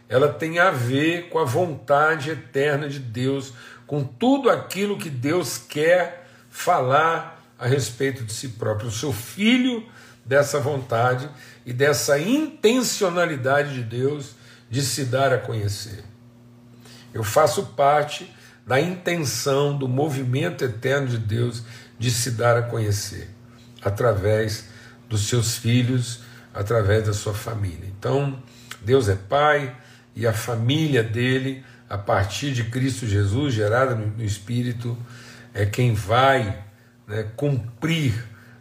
ela 0.09 0.33
tem 0.33 0.59
a 0.59 0.71
ver 0.71 1.29
com 1.29 1.39
a 1.39 1.45
vontade 1.45 2.31
eterna 2.31 2.89
de 2.89 2.99
Deus, 2.99 3.53
com 3.87 4.05
tudo 4.05 4.51
aquilo 4.51 4.99
que 4.99 5.11
Deus 5.11 5.59
quer 5.59 6.29
falar 6.51 7.43
a 7.59 7.67
respeito 7.67 8.25
de 8.25 8.33
si 8.33 8.51
próprio. 8.51 8.89
Eu 8.89 8.93
sou 8.93 9.13
filho 9.13 9.85
dessa 10.25 10.61
vontade 10.61 11.29
e 11.65 11.73
dessa 11.73 12.19
intencionalidade 12.19 13.75
de 13.75 13.83
Deus 13.83 14.35
de 14.71 14.83
se 14.83 15.05
dar 15.05 15.33
a 15.33 15.39
conhecer. 15.39 16.05
Eu 17.13 17.25
faço 17.25 17.67
parte 17.67 18.33
da 18.67 18.81
intenção 18.81 19.77
do 19.77 19.89
movimento 19.89 20.65
eterno 20.65 21.07
de 21.07 21.19
Deus 21.19 21.63
de 21.99 22.11
se 22.11 22.33
dar 22.33 22.57
a 22.57 22.63
conhecer 22.63 23.31
através 23.83 24.67
dos 25.09 25.29
seus 25.29 25.57
filhos, 25.57 26.21
através 26.53 27.07
da 27.07 27.13
sua 27.13 27.33
família. 27.33 27.89
Então, 27.99 28.43
Deus 28.83 29.09
é 29.09 29.15
Pai 29.15 29.75
e 30.17 30.27
a 30.27 30.33
família 30.33 31.03
dele, 31.03 31.63
a 31.89 31.97
partir 31.97 32.53
de 32.53 32.65
Cristo 32.65 33.07
Jesus, 33.07 33.55
gerada 33.55 33.95
no 33.95 34.25
Espírito, 34.25 34.97
é 35.55 35.65
quem 35.65 35.95
vai 35.95 36.65
né, 37.07 37.27
cumprir 37.37 38.15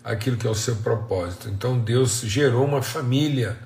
aquilo 0.03 0.38
que 0.38 0.45
é 0.45 0.50
o 0.50 0.55
seu 0.55 0.75
propósito. 0.75 1.50
Então, 1.50 1.79
Deus 1.79 2.21
gerou 2.21 2.65
uma 2.65 2.81
família 2.81 3.57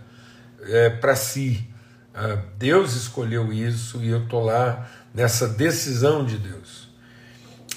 é, 0.62 0.89
para 0.89 1.15
si. 1.15 1.67
Ah, 2.13 2.38
Deus 2.58 2.96
escolheu 2.96 3.51
isso 3.51 4.01
e 4.03 4.10
eu 4.10 4.24
estou 4.24 4.43
lá 4.43 4.89
nessa 5.13 5.48
decisão 5.48 6.25
de 6.25 6.38
Deus. 6.38 6.89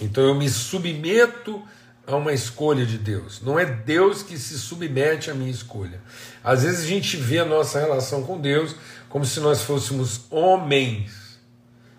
Então 0.01 0.25
eu 0.25 0.35
me 0.35 0.49
submeto 0.49 1.63
a 2.07 2.17
uma 2.17 2.33
escolha 2.33 2.85
de 2.85 2.99
Deus. 2.99 3.41
Não 3.43 3.59
é 3.59 3.65
Deus 3.65 4.23
que 4.23 4.39
se 4.39 4.59
submete 4.59 5.31
à 5.31 5.35
minha 5.35 5.51
escolha. 5.51 6.01
Às 6.43 6.63
vezes 6.63 6.85
a 6.85 6.89
gente 6.89 7.17
vê 7.17 7.39
a 7.39 7.45
nossa 7.45 7.79
relação 7.79 8.23
com 8.23 8.41
Deus 8.41 8.75
como 9.09 9.25
se 9.25 9.41
nós 9.41 9.63
fôssemos 9.63 10.23
homens 10.31 11.39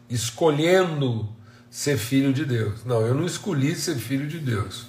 escolhendo 0.09 1.29
ser 1.69 1.97
filho 1.97 2.33
de 2.33 2.45
Deus. 2.45 2.83
Não, 2.85 3.01
eu 3.01 3.13
não 3.13 3.25
escolhi 3.25 3.75
ser 3.75 3.95
filho 3.95 4.27
de 4.27 4.39
Deus. 4.39 4.85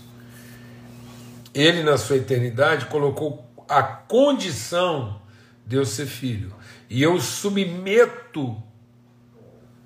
Ele, 1.55 1.83
na 1.83 1.97
sua 1.97 2.17
eternidade, 2.17 2.87
colocou 2.87 3.49
a 3.69 3.83
condição 3.83 5.23
de 5.67 5.77
eu 5.77 5.87
ser 5.87 6.07
filho. 6.07 6.53
E 6.91 7.03
eu 7.03 7.21
submeto 7.21 8.63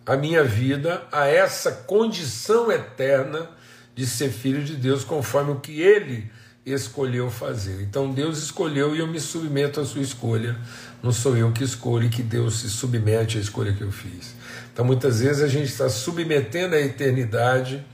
a 0.05 0.17
minha 0.17 0.43
vida 0.43 1.07
a 1.13 1.27
essa 1.27 1.71
condição 1.71 2.73
eterna 2.73 3.51
de 3.99 4.07
ser 4.07 4.31
filho 4.31 4.63
de 4.63 4.77
Deus, 4.77 5.03
conforme 5.03 5.51
o 5.51 5.57
que 5.57 5.81
ele 5.81 6.31
escolheu 6.65 7.29
fazer. 7.29 7.83
Então 7.83 8.13
Deus 8.13 8.39
escolheu 8.39 8.95
e 8.95 9.01
eu 9.01 9.09
me 9.09 9.19
submeto 9.19 9.81
à 9.81 9.85
sua 9.85 10.03
escolha. 10.03 10.57
Não 11.03 11.11
sou 11.11 11.37
eu 11.37 11.51
que 11.51 11.65
escolho 11.65 12.07
e 12.07 12.09
que 12.09 12.23
Deus 12.23 12.61
se 12.61 12.71
submete 12.71 13.39
à 13.39 13.41
escolha 13.41 13.73
que 13.73 13.83
eu 13.83 13.91
fiz. 13.91 14.37
Então 14.73 14.85
muitas 14.85 15.19
vezes 15.19 15.43
a 15.43 15.49
gente 15.49 15.67
está 15.67 15.89
submetendo 15.89 16.77
a 16.77 16.81
eternidade 16.81 17.85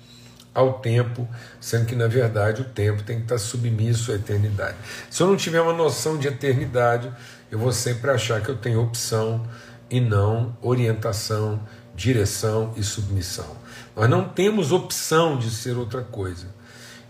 ao 0.53 0.75
tempo, 0.75 1.27
sendo 1.59 1.87
que 1.87 1.97
na 1.97 2.07
verdade 2.07 2.61
o 2.61 2.65
tempo 2.67 3.03
tem 3.03 3.17
que 3.17 3.23
estar 3.23 3.39
submisso 3.39 4.13
à 4.13 4.17
eternidade. 4.17 4.77
Se 5.09 5.23
eu 5.23 5.27
não 5.27 5.39
tiver 5.39 5.63
uma 5.63 5.73
noção 5.73 6.19
de 6.19 6.29
eternidade, 6.29 7.11
eu 7.51 7.59
vou 7.59 7.73
sempre 7.73 8.11
achar 8.11 8.43
que 8.43 8.51
eu 8.51 8.57
tenho 8.59 8.83
opção 8.83 9.43
e 9.89 10.03
não 10.03 10.55
orientação, 10.61 11.63
direção 11.95 12.73
e 12.77 12.83
submissão. 12.83 13.57
Nós 13.97 14.09
não 14.09 14.29
temos 14.29 14.73
opção 14.73 15.39
de 15.39 15.51
ser 15.51 15.77
outra 15.77 16.03
coisa. 16.03 16.47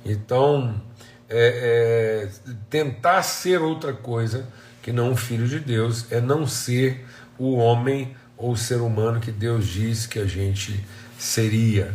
Então, 0.04 0.80
é, 1.28 2.28
é, 2.28 2.52
tentar 2.68 3.22
ser 3.22 3.60
outra 3.60 3.92
coisa 3.92 4.46
que 4.82 4.92
não 4.92 5.12
um 5.12 5.16
filho 5.16 5.48
de 5.48 5.58
Deus 5.58 6.12
é 6.12 6.20
não 6.20 6.46
ser 6.46 7.06
o 7.38 7.56
homem 7.56 8.14
ou 8.36 8.52
o 8.52 8.56
ser 8.56 8.80
humano 8.80 9.20
que 9.20 9.32
Deus 9.32 9.66
diz 9.66 10.06
que 10.06 10.18
a 10.18 10.26
gente 10.26 10.84
seria. 11.18 11.94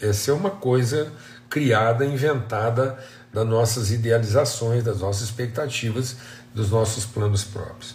Essa 0.00 0.30
é 0.30 0.34
uma 0.34 0.50
coisa 0.50 1.12
criada, 1.50 2.06
inventada 2.06 2.98
das 3.32 3.46
nossas 3.46 3.90
idealizações, 3.90 4.82
das 4.82 5.00
nossas 5.00 5.28
expectativas, 5.28 6.16
dos 6.54 6.70
nossos 6.70 7.04
planos 7.04 7.44
próprios. 7.44 7.94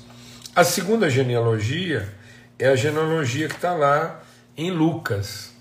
A 0.56 0.64
segunda 0.64 1.10
genealogia 1.10 2.08
é 2.60 2.68
a 2.68 2.76
genealogia 2.76 3.48
que 3.48 3.56
está 3.56 3.74
lá 3.74 4.22
em 4.58 4.72
Lucas. 4.72 5.54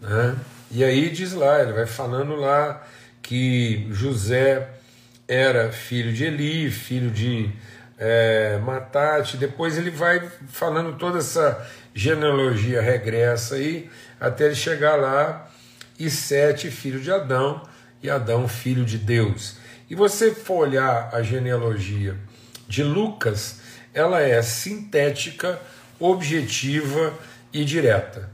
Né? 0.00 0.36
E 0.70 0.82
aí 0.82 1.10
diz 1.10 1.32
lá, 1.32 1.60
ele 1.62 1.72
vai 1.72 1.86
falando 1.86 2.34
lá 2.34 2.82
que 3.20 3.86
José 3.90 4.68
era 5.28 5.70
filho 5.70 6.12
de 6.12 6.24
Eli, 6.24 6.70
filho 6.70 7.10
de 7.10 7.50
é, 7.98 8.58
Matate, 8.58 9.36
depois 9.36 9.78
ele 9.78 9.90
vai 9.90 10.28
falando 10.48 10.96
toda 10.98 11.18
essa 11.18 11.64
genealogia 11.94 12.80
regressa 12.80 13.56
aí, 13.56 13.88
até 14.20 14.46
ele 14.46 14.54
chegar 14.54 14.96
lá, 14.96 15.48
e 15.98 16.10
Sete, 16.10 16.70
filho 16.70 17.00
de 17.00 17.12
Adão, 17.12 17.62
e 18.02 18.10
Adão, 18.10 18.48
filho 18.48 18.84
de 18.84 18.98
Deus. 18.98 19.56
E 19.88 19.94
você 19.94 20.34
for 20.34 20.66
olhar 20.66 21.10
a 21.12 21.22
genealogia 21.22 22.16
de 22.66 22.82
Lucas, 22.82 23.60
ela 23.94 24.20
é 24.20 24.40
sintética, 24.42 25.60
objetiva 26.00 27.12
e 27.52 27.64
direta. 27.64 28.30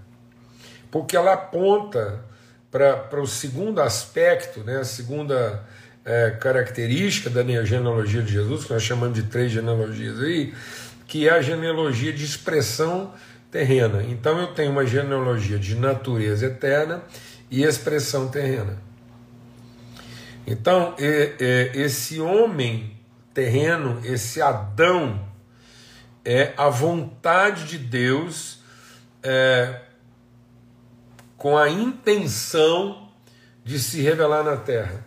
Porque 0.90 1.16
ela 1.16 1.34
aponta 1.34 2.24
para 2.70 3.20
o 3.20 3.26
segundo 3.26 3.80
aspecto, 3.80 4.60
né, 4.60 4.78
a 4.78 4.84
segunda 4.84 5.64
é, 6.04 6.30
característica 6.30 7.28
da 7.28 7.42
genealogia 7.64 8.22
de 8.22 8.32
Jesus, 8.32 8.64
que 8.64 8.72
nós 8.72 8.82
chamamos 8.82 9.14
de 9.14 9.24
três 9.24 9.50
genealogias 9.50 10.20
aí, 10.20 10.54
que 11.06 11.28
é 11.28 11.32
a 11.32 11.42
genealogia 11.42 12.12
de 12.12 12.24
expressão 12.24 13.12
terrena. 13.50 14.02
Então 14.02 14.38
eu 14.38 14.48
tenho 14.48 14.70
uma 14.70 14.86
genealogia 14.86 15.58
de 15.58 15.74
natureza 15.74 16.46
eterna 16.46 17.02
e 17.50 17.62
expressão 17.62 18.28
terrena. 18.28 18.78
Então, 20.46 20.94
esse 21.74 22.20
homem 22.20 22.96
terreno, 23.34 24.00
esse 24.02 24.40
Adão, 24.40 25.28
é 26.24 26.54
a 26.56 26.70
vontade 26.70 27.64
de 27.64 27.76
Deus 27.76 28.57
é, 29.22 29.82
com 31.36 31.56
a 31.56 31.68
intenção 31.68 33.08
de 33.64 33.78
se 33.78 34.00
revelar 34.00 34.42
na 34.42 34.56
terra. 34.56 35.04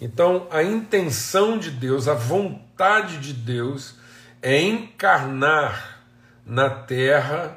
Então, 0.00 0.48
a 0.50 0.62
intenção 0.62 1.58
de 1.58 1.70
Deus, 1.70 2.08
a 2.08 2.14
vontade 2.14 3.18
de 3.18 3.32
Deus 3.32 3.94
é 4.42 4.60
encarnar 4.60 6.00
na 6.44 6.68
terra 6.68 7.56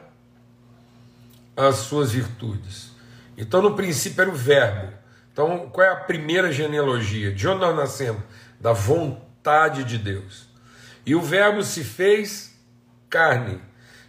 as 1.58 1.78
suas 1.78 2.12
virtudes. 2.12 2.92
Então, 3.38 3.62
no 3.62 3.76
princípio 3.76 4.22
era 4.22 4.30
o 4.30 4.36
Verbo. 4.36 4.94
Então, 5.34 5.70
qual 5.70 5.86
é 5.86 5.90
a 5.90 5.96
primeira 5.96 6.52
genealogia? 6.52 7.34
De 7.34 7.48
onde 7.48 7.62
nós 7.62 7.76
nascemos? 7.76 8.22
Da 8.60 8.72
vontade 8.72 9.84
de 9.84 9.98
Deus. 9.98 10.48
E 11.06 11.16
o 11.16 11.22
Verbo 11.22 11.64
se 11.64 11.84
fez 11.84 12.56
carne. 13.10 13.60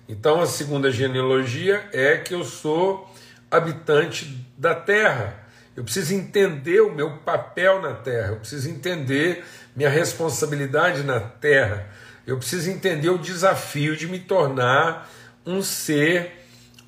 Então, 0.08 0.40
a 0.40 0.46
segunda 0.46 0.90
genealogia 0.90 1.88
é 1.92 2.16
que 2.16 2.34
eu 2.34 2.44
sou 2.44 3.12
habitante 3.50 4.46
da 4.56 4.74
terra. 4.74 5.46
Eu 5.76 5.82
preciso 5.82 6.14
entender 6.14 6.80
o 6.80 6.94
meu 6.94 7.18
papel 7.18 7.82
na 7.82 7.92
terra, 7.92 8.28
eu 8.28 8.36
preciso 8.36 8.70
entender 8.70 9.44
minha 9.74 9.90
responsabilidade 9.90 11.02
na 11.02 11.20
terra, 11.20 11.90
eu 12.26 12.38
preciso 12.38 12.70
entender 12.70 13.10
o 13.10 13.18
desafio 13.18 13.94
de 13.94 14.06
me 14.06 14.18
tornar 14.18 15.10
um 15.44 15.62
ser 15.62 16.32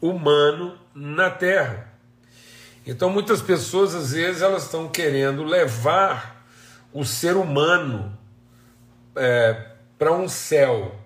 humano 0.00 0.78
na 0.94 1.28
terra. 1.28 1.92
Então, 2.86 3.10
muitas 3.10 3.42
pessoas, 3.42 3.94
às 3.94 4.12
vezes, 4.12 4.40
elas 4.40 4.64
estão 4.64 4.88
querendo 4.88 5.44
levar 5.44 6.46
o 6.92 7.04
ser 7.04 7.36
humano 7.36 8.16
é, 9.14 9.72
para 9.98 10.12
um 10.12 10.28
céu 10.28 10.97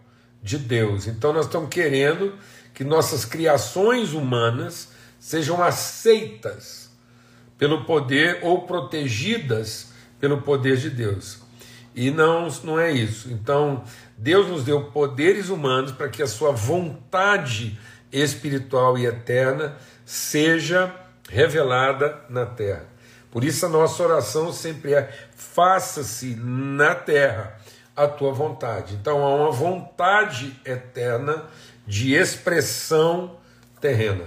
de 0.43 0.59
Deus. 0.59 1.07
Então, 1.07 1.33
nós 1.33 1.47
estamos 1.47 1.69
querendo 1.69 2.35
que 2.75 2.83
nossas 2.83 3.25
criações 3.25 4.13
humanas 4.13 4.89
sejam 5.19 5.63
aceitas 5.63 6.91
pelo 7.57 7.85
poder 7.85 8.41
ou 8.43 8.63
protegidas 8.67 9.93
pelo 10.19 10.43
poder 10.43 10.77
de 10.77 10.91
Deus. 10.91 11.39
E 11.95 12.11
não, 12.11 12.49
não 12.65 12.81
é 12.81 12.91
isso. 12.91 13.31
Então, 13.31 13.85
Deus 14.17 14.49
nos 14.49 14.65
deu 14.65 14.85
poderes 14.85 15.49
humanos 15.49 15.93
para 15.93 16.09
que 16.09 16.23
a 16.23 16.27
sua 16.27 16.51
vontade 16.51 17.79
espiritual 18.11 18.99
e 18.99 19.07
eterna 19.07 19.77
seja 20.05 20.95
revelada 21.29 22.21
na 22.29 22.47
terra. 22.47 22.87
Por 23.31 23.45
isso 23.45 23.65
a 23.65 23.69
nossa 23.69 24.03
oração 24.03 24.53
sempre 24.53 24.95
é: 24.95 25.11
faça-se 25.35 26.37
na 26.37 26.95
terra 26.95 27.59
a 27.95 28.07
tua 28.07 28.33
vontade. 28.33 28.95
Então 28.95 29.25
há 29.25 29.35
uma 29.35 29.51
vontade 29.51 30.59
eterna 30.65 31.45
de 31.87 32.15
expressão 32.15 33.37
terrena. 33.81 34.25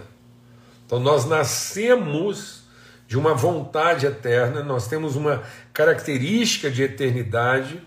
Então 0.85 0.99
nós 0.99 1.25
nascemos 1.25 2.63
de 3.07 3.17
uma 3.17 3.33
vontade 3.33 4.05
eterna, 4.05 4.63
nós 4.63 4.87
temos 4.87 5.15
uma 5.15 5.43
característica 5.73 6.69
de 6.69 6.83
eternidade 6.83 7.81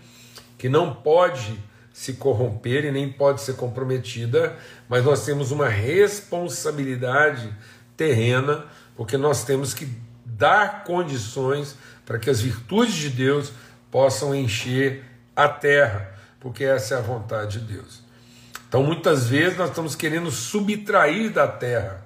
que 0.57 0.69
não 0.69 0.93
pode 0.93 1.57
se 1.91 2.13
corromper 2.13 2.85
e 2.85 2.91
nem 2.91 3.11
pode 3.11 3.41
ser 3.41 3.55
comprometida, 3.55 4.55
mas 4.87 5.03
nós 5.03 5.25
temos 5.25 5.51
uma 5.51 5.67
responsabilidade 5.67 7.53
terrena, 7.97 8.65
porque 8.95 9.17
nós 9.17 9.43
temos 9.43 9.73
que 9.73 9.89
dar 10.25 10.85
condições 10.85 11.75
para 12.05 12.17
que 12.17 12.29
as 12.29 12.39
virtudes 12.39 12.95
de 12.95 13.09
Deus 13.09 13.51
possam 13.91 14.33
encher 14.33 15.03
a 15.35 15.47
terra, 15.47 16.13
porque 16.39 16.63
essa 16.63 16.95
é 16.95 16.97
a 16.97 17.01
vontade 17.01 17.59
de 17.59 17.73
Deus. 17.73 18.01
Então, 18.67 18.83
muitas 18.83 19.27
vezes, 19.27 19.57
nós 19.57 19.69
estamos 19.69 19.95
querendo 19.95 20.29
subtrair 20.29 21.31
da 21.31 21.47
terra 21.47 22.05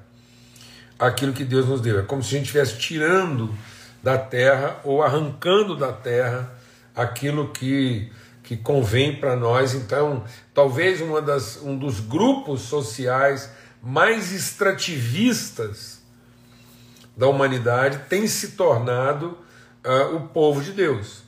aquilo 0.98 1.34
que 1.34 1.44
Deus 1.44 1.68
nos 1.68 1.82
deu. 1.82 2.00
É 2.00 2.04
como 2.04 2.24
se 2.24 2.36
a 2.36 2.38
gente 2.38 2.46
estivesse 2.46 2.78
tirando 2.78 3.54
da 4.02 4.18
terra 4.18 4.80
ou 4.84 5.04
arrancando 5.04 5.76
da 5.76 5.92
terra 5.92 6.52
aquilo 6.96 7.52
que, 7.52 8.12
que 8.44 8.56
convém 8.56 9.16
para 9.16 9.36
nós. 9.36 9.74
Então, 9.74 10.24
talvez 10.54 11.02
uma 11.02 11.22
das, 11.22 11.62
um 11.62 11.78
dos 11.78 12.00
grupos 12.00 12.62
sociais 12.62 13.50
mais 13.82 14.32
extrativistas 14.32 16.02
da 17.16 17.28
humanidade 17.28 18.00
tem 18.10 18.28
se 18.28 18.52
tornado 18.52 19.38
uh, 19.86 20.16
o 20.16 20.28
povo 20.30 20.62
de 20.62 20.72
Deus. 20.72 21.23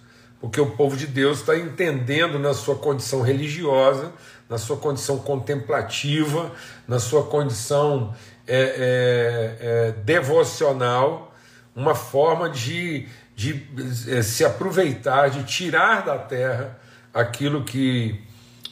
Porque 0.45 0.61
o 0.61 0.69
povo 0.69 0.95
de 0.95 1.07
Deus 1.07 1.39
está 1.39 1.57
entendendo 1.57 2.37
na 2.37 2.53
sua 2.53 2.75
condição 2.75 3.23
religiosa, 3.23 4.13
na 4.47 4.59
sua 4.59 4.77
condição 4.77 5.17
contemplativa, 5.17 6.51
na 6.87 6.99
sua 6.99 7.23
condição 7.23 8.13
é, 8.45 8.55
é, 8.55 9.57
é, 9.59 9.91
devocional, 10.03 11.33
uma 11.75 11.95
forma 11.95 12.47
de, 12.47 13.07
de 13.35 13.67
é, 14.07 14.21
se 14.21 14.45
aproveitar, 14.45 15.31
de 15.31 15.45
tirar 15.45 16.05
da 16.05 16.19
terra 16.19 16.79
aquilo 17.11 17.63
que, 17.63 18.23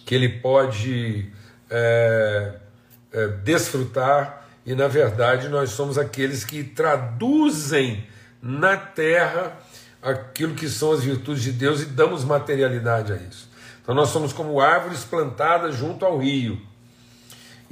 que 0.06 0.14
ele 0.14 0.30
pode 0.30 1.28
é, 1.72 2.54
é, 3.12 3.28
desfrutar, 3.44 4.46
e 4.64 4.76
na 4.76 4.88
verdade 4.88 5.50
nós 5.50 5.72
somos 5.72 5.98
aqueles 5.98 6.46
que 6.46 6.64
traduzem 6.64 8.06
na 8.40 8.78
terra 8.78 9.58
aquilo 10.04 10.54
que 10.54 10.68
são 10.68 10.92
as 10.92 11.04
virtudes 11.04 11.44
de 11.44 11.52
Deus 11.52 11.82
e 11.82 11.86
damos 11.86 12.24
materialidade 12.24 13.14
a 13.14 13.16
isso. 13.16 13.50
Então 13.82 13.96
nós 13.96 14.10
somos 14.10 14.34
como 14.34 14.60
árvores 14.60 15.04
plantadas 15.04 15.76
junto 15.76 16.06
ao 16.06 16.18
rio. 16.18 16.62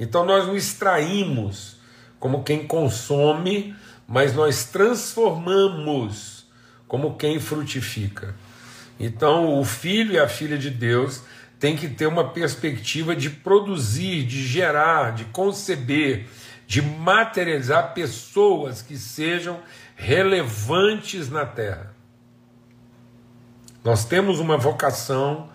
Então 0.00 0.24
nós 0.24 0.46
não 0.46 0.56
extraímos 0.56 1.76
como 2.18 2.42
quem 2.42 2.66
consome, 2.66 3.74
mas 4.06 4.34
nós 4.34 4.64
transformamos 4.64 6.46
como 6.86 7.16
quem 7.16 7.40
frutifica. 7.40 8.34
Então, 9.00 9.58
o 9.58 9.64
filho 9.64 10.12
e 10.12 10.18
a 10.18 10.28
filha 10.28 10.56
de 10.58 10.70
Deus 10.70 11.22
tem 11.58 11.76
que 11.76 11.88
ter 11.88 12.06
uma 12.06 12.30
perspectiva 12.30 13.16
de 13.16 13.30
produzir, 13.30 14.24
de 14.24 14.46
gerar, 14.46 15.12
de 15.12 15.24
conceber, 15.26 16.26
de 16.66 16.82
materializar 16.82 17.94
pessoas 17.94 18.82
que 18.82 18.96
sejam 18.96 19.60
relevantes 19.96 21.28
na 21.30 21.46
terra. 21.46 21.91
Nós 23.84 24.04
temos 24.04 24.38
uma 24.38 24.56
vocação 24.56 25.48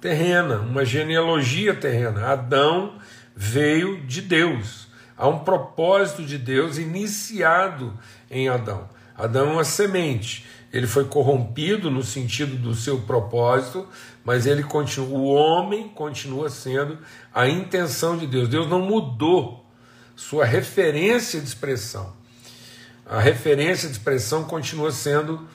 terrena, 0.00 0.58
uma 0.58 0.84
genealogia 0.84 1.74
terrena. 1.74 2.28
Adão 2.28 2.98
veio 3.36 4.00
de 4.06 4.22
Deus. 4.22 4.88
Há 5.16 5.28
um 5.28 5.40
propósito 5.40 6.24
de 6.24 6.38
Deus 6.38 6.78
iniciado 6.78 7.98
em 8.30 8.48
Adão. 8.48 8.88
Adão 9.16 9.50
é 9.50 9.52
uma 9.52 9.64
semente. 9.64 10.46
Ele 10.72 10.86
foi 10.88 11.04
corrompido 11.04 11.88
no 11.90 12.02
sentido 12.02 12.56
do 12.56 12.74
seu 12.74 13.00
propósito, 13.02 13.86
mas 14.24 14.44
ele 14.44 14.64
continua, 14.64 15.16
o 15.16 15.24
homem 15.26 15.88
continua 15.88 16.50
sendo 16.50 16.98
a 17.32 17.48
intenção 17.48 18.18
de 18.18 18.26
Deus. 18.26 18.48
Deus 18.48 18.68
não 18.68 18.80
mudou 18.80 19.64
sua 20.16 20.44
referência 20.44 21.40
de 21.40 21.46
expressão. 21.46 22.12
A 23.06 23.20
referência 23.20 23.88
de 23.88 23.94
expressão 23.94 24.44
continua 24.44 24.90
sendo 24.90 25.46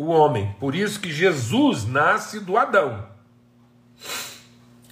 o 0.00 0.06
homem. 0.06 0.56
Por 0.58 0.74
isso 0.74 0.98
que 0.98 1.12
Jesus 1.12 1.84
nasce 1.84 2.40
do 2.40 2.56
Adão. 2.56 3.06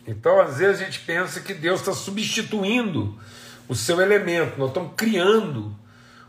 Então, 0.06 0.38
às 0.38 0.58
vezes, 0.58 0.82
a 0.82 0.84
gente 0.84 1.00
pensa 1.00 1.40
que 1.40 1.54
Deus 1.54 1.80
está 1.80 1.94
substituindo 1.94 3.18
o 3.66 3.74
seu 3.74 4.02
elemento. 4.02 4.58
Nós 4.58 4.68
estamos 4.68 4.92
criando 4.94 5.74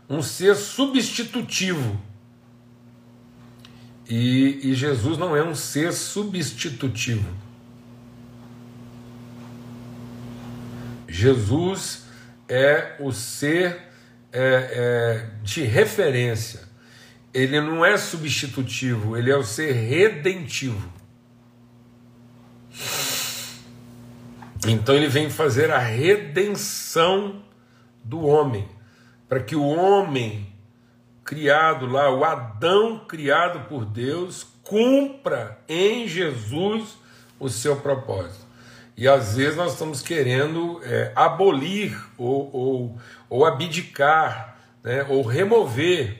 um 0.08 0.22
ser 0.22 0.56
substitutivo. 0.56 2.00
E, 4.08 4.70
e 4.70 4.74
Jesus 4.74 5.18
não 5.18 5.36
é 5.36 5.42
um 5.42 5.54
ser 5.54 5.92
substitutivo. 5.92 7.28
Jesus 11.06 12.04
é 12.48 12.96
o 12.98 13.12
ser 13.12 13.78
é, 14.32 14.40
é, 14.42 15.30
de 15.42 15.64
referência. 15.64 16.69
Ele 17.32 17.60
não 17.60 17.84
é 17.84 17.96
substitutivo, 17.96 19.16
ele 19.16 19.30
é 19.30 19.36
o 19.36 19.44
ser 19.44 19.72
redentivo. 19.72 20.90
Então 24.66 24.94
ele 24.94 25.08
vem 25.08 25.30
fazer 25.30 25.70
a 25.70 25.78
redenção 25.78 27.42
do 28.04 28.26
homem, 28.26 28.68
para 29.28 29.40
que 29.40 29.56
o 29.56 29.66
homem 29.66 30.46
criado 31.24 31.86
lá, 31.86 32.10
o 32.10 32.24
Adão 32.24 33.04
criado 33.06 33.68
por 33.68 33.84
Deus, 33.84 34.46
cumpra 34.62 35.58
em 35.68 36.06
Jesus 36.08 36.98
o 37.38 37.48
seu 37.48 37.76
propósito. 37.76 38.44
E 38.96 39.08
às 39.08 39.36
vezes 39.36 39.56
nós 39.56 39.72
estamos 39.72 40.02
querendo 40.02 40.80
é, 40.84 41.12
abolir 41.14 41.98
ou, 42.18 42.50
ou, 42.54 42.98
ou 43.30 43.46
abdicar, 43.46 44.58
né, 44.82 45.06
ou 45.08 45.22
remover 45.22 46.18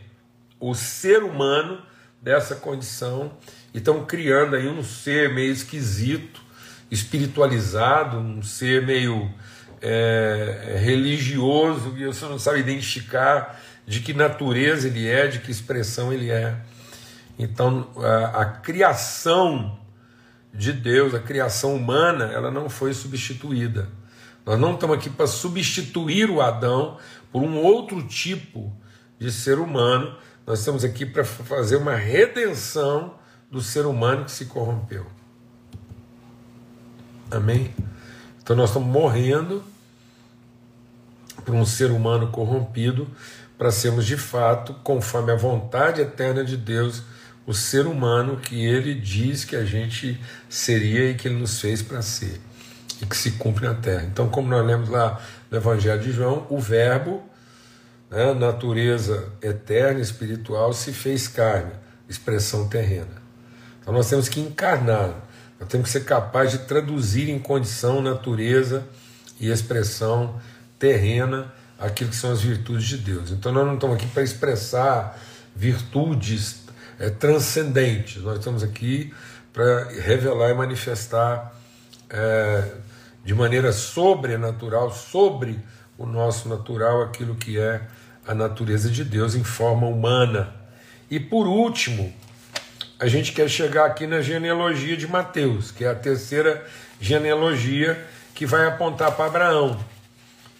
o 0.61 0.75
ser 0.75 1.23
humano 1.23 1.81
dessa 2.20 2.55
condição 2.55 3.33
e 3.73 3.79
estão 3.79 4.05
criando 4.05 4.55
aí 4.55 4.68
um 4.68 4.85
ser 4.85 5.33
meio 5.33 5.53
esquisito, 5.53 6.42
espiritualizado, 6.90 8.18
um 8.18 8.42
ser 8.42 8.85
meio 8.85 9.33
é, 9.81 10.77
religioso 10.79 11.96
e 11.96 12.05
você 12.05 12.27
não 12.27 12.38
sabe 12.38 12.61
identificar 12.61 13.59
de 13.87 14.01
que 14.01 14.12
natureza 14.12 14.87
ele 14.87 15.09
é, 15.09 15.27
de 15.27 15.40
que 15.40 15.51
expressão 15.51 16.12
ele 16.12 16.31
é. 16.31 16.55
Então 17.38 17.90
a, 17.96 18.42
a 18.42 18.44
criação 18.44 19.79
de 20.53 20.73
Deus, 20.73 21.14
a 21.14 21.20
criação 21.20 21.75
humana, 21.75 22.27
ela 22.27 22.51
não 22.51 22.68
foi 22.68 22.92
substituída. 22.92 23.88
Nós 24.44 24.59
não 24.59 24.75
estamos 24.75 24.96
aqui 24.96 25.09
para 25.09 25.27
substituir 25.27 26.31
o 26.31 26.40
Adão 26.40 26.99
por 27.31 27.42
um 27.42 27.57
outro 27.57 28.03
tipo 28.03 28.75
de 29.18 29.31
ser 29.31 29.59
humano. 29.59 30.16
Nós 30.51 30.59
estamos 30.59 30.83
aqui 30.83 31.07
para 31.07 31.23
fazer 31.23 31.77
uma 31.77 31.95
redenção 31.95 33.15
do 33.49 33.61
ser 33.61 33.87
humano 33.87 34.25
que 34.25 34.33
se 34.33 34.47
corrompeu. 34.47 35.07
Amém? 37.31 37.73
Então 38.43 38.57
nós 38.57 38.71
estamos 38.71 38.89
morrendo 38.89 39.63
por 41.45 41.55
um 41.55 41.65
ser 41.65 41.93
humano 41.93 42.33
corrompido 42.33 43.07
para 43.57 43.71
sermos 43.71 44.05
de 44.05 44.17
fato, 44.17 44.75
conforme 44.83 45.31
a 45.31 45.37
vontade 45.37 46.01
eterna 46.01 46.43
de 46.43 46.57
Deus, 46.57 47.05
o 47.47 47.55
ser 47.55 47.87
humano 47.87 48.37
que 48.37 48.67
ele 48.67 48.93
diz 48.93 49.45
que 49.45 49.55
a 49.55 49.65
gente 49.65 50.21
seria 50.49 51.13
e 51.13 51.15
que 51.15 51.29
ele 51.29 51.39
nos 51.39 51.61
fez 51.61 51.81
para 51.81 52.03
ser 52.03 52.41
e 53.01 53.07
que 53.07 53.17
se 53.17 53.31
cumpre 53.33 53.69
na 53.69 53.75
terra. 53.75 54.03
Então, 54.03 54.29
como 54.29 54.49
nós 54.49 54.67
lemos 54.67 54.89
lá 54.89 55.21
no 55.49 55.57
Evangelho 55.57 56.03
de 56.03 56.11
João, 56.11 56.45
o 56.51 56.59
Verbo, 56.59 57.30
né, 58.11 58.35
natureza 58.35 59.33
eterna, 59.40 60.01
espiritual, 60.01 60.73
se 60.73 60.92
fez 60.92 61.29
carne, 61.29 61.73
expressão 62.09 62.68
terrena. 62.68 63.20
Então, 63.81 63.94
nós 63.94 64.09
temos 64.09 64.29
que 64.29 64.40
encarnar, 64.40 65.14
nós 65.59 65.68
temos 65.68 65.87
que 65.87 65.92
ser 65.92 66.05
capazes 66.05 66.59
de 66.59 66.66
traduzir 66.66 67.29
em 67.29 67.38
condição, 67.38 68.03
natureza 68.03 68.87
e 69.38 69.49
expressão 69.49 70.40
terrena 70.79 71.53
aquilo 71.79 72.11
que 72.11 72.16
são 72.16 72.33
as 72.33 72.42
virtudes 72.42 72.85
de 72.87 72.99
Deus. 72.99 73.31
Então, 73.31 73.53
nós 73.53 73.66
não 73.66 73.75
estamos 73.75 73.96
aqui 73.96 74.07
para 74.07 74.23
expressar 74.23 75.18
virtudes 75.55 76.64
é, 76.99 77.09
transcendentes, 77.09 78.23
nós 78.23 78.38
estamos 78.38 78.62
aqui 78.62 79.14
para 79.53 79.85
revelar 79.88 80.51
e 80.51 80.55
manifestar. 80.55 81.55
É, 82.11 82.81
de 83.25 83.35
maneira 83.35 83.73
sobrenatural, 83.73 84.90
sobre 84.90 85.59
o 85.99 86.07
nosso 86.07 86.49
natural, 86.49 87.03
aquilo 87.03 87.35
que 87.35 87.59
é 87.59 87.83
a 88.31 88.35
natureza 88.35 88.88
de 88.88 89.03
Deus 89.03 89.35
em 89.35 89.43
forma 89.43 89.88
humana. 89.88 90.55
E 91.11 91.19
por 91.19 91.49
último, 91.49 92.14
a 92.97 93.09
gente 93.09 93.33
quer 93.33 93.51
chegar 93.51 93.87
aqui 93.87 94.07
na 94.07 94.21
genealogia 94.21 94.97
de 94.97 95.09
Mateus, 95.09 95.73
que 95.73 95.85
é 95.85 95.88
a 95.88 95.97
terceira 95.97 96.64
genealogia 97.01 98.01
que 98.33 98.47
vai 98.47 98.69
apontar 98.69 99.11
para 99.16 99.27
Abraão. 99.27 99.85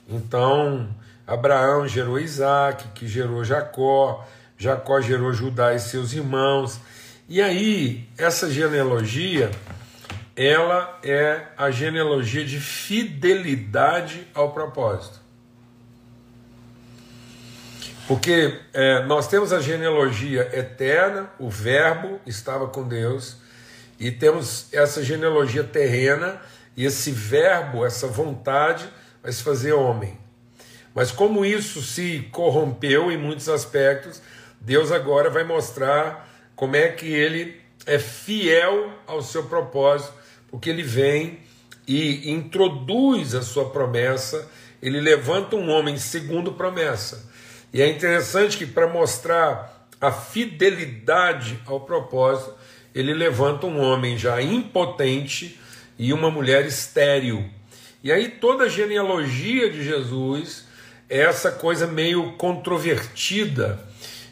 Então, 0.09 0.89
Abraão 1.25 1.87
gerou 1.87 2.19
Isaac, 2.19 2.89
que 2.93 3.07
gerou 3.07 3.45
Jacó, 3.45 4.27
Jacó 4.59 5.01
gerou 5.01 5.33
Judá 5.33 5.73
e 5.73 5.79
seus 5.79 6.13
irmãos. 6.13 6.81
E 7.29 7.41
aí, 7.41 8.09
essa 8.19 8.51
genealogia 8.51 9.49
ela 10.35 10.99
é 11.05 11.47
a 11.57 11.71
genealogia 11.71 12.45
de 12.45 12.59
fidelidade 12.59 14.27
ao 14.35 14.51
propósito. 14.53 15.20
Porque 18.11 18.59
é, 18.73 19.05
nós 19.05 19.29
temos 19.29 19.53
a 19.53 19.61
genealogia 19.61 20.51
eterna, 20.53 21.31
o 21.39 21.49
Verbo 21.49 22.19
estava 22.27 22.67
com 22.67 22.83
Deus, 22.83 23.37
e 24.01 24.11
temos 24.11 24.67
essa 24.73 25.01
genealogia 25.01 25.63
terrena, 25.63 26.43
e 26.77 26.85
esse 26.85 27.13
Verbo, 27.13 27.87
essa 27.87 28.09
vontade, 28.09 28.85
vai 29.23 29.31
se 29.31 29.45
fazer 29.45 29.75
homem. 29.75 30.19
Mas 30.93 31.13
como 31.13 31.45
isso 31.45 31.81
se 31.83 32.29
corrompeu 32.33 33.13
em 33.13 33.17
muitos 33.17 33.49
aspectos, 33.49 34.21
Deus 34.61 34.91
agora 34.91 35.31
vai 35.31 35.45
mostrar 35.45 36.29
como 36.57 36.75
é 36.75 36.89
que 36.89 37.07
ele 37.07 37.61
é 37.87 38.01
fiel 38.01 38.93
ao 39.07 39.23
seu 39.23 39.45
propósito 39.45 40.13
porque 40.51 40.69
ele 40.69 40.83
vem 40.83 41.39
e 41.87 42.29
introduz 42.33 43.37
a 43.37 43.43
sua 43.43 43.71
promessa, 43.71 44.51
ele 44.83 45.01
levanta 45.01 45.55
um 45.55 45.71
homem 45.71 45.97
segundo 45.97 46.55
promessa. 46.55 47.30
E 47.73 47.81
é 47.81 47.89
interessante 47.89 48.57
que, 48.57 48.67
para 48.67 48.89
mostrar 48.89 49.87
a 50.01 50.11
fidelidade 50.11 51.59
ao 51.67 51.81
propósito, 51.81 52.55
ele 52.95 53.15
levanta 53.15 53.67
um 53.67 53.81
homem 53.81 54.19
já 54.19 54.43
impotente 54.43 55.59
e 55.99 56.13
uma 56.13 56.31
mulher 56.31 56.67
estéril. 56.67 57.49
E 58.03 58.11
aí 58.11 58.29
toda 58.29 58.65
a 58.65 58.69
genealogia 58.69 59.71
de 59.71 59.85
Jesus 59.85 60.67
é 61.09 61.19
essa 61.21 61.53
coisa 61.53 61.87
meio 61.87 62.33
controvertida, 62.33 63.79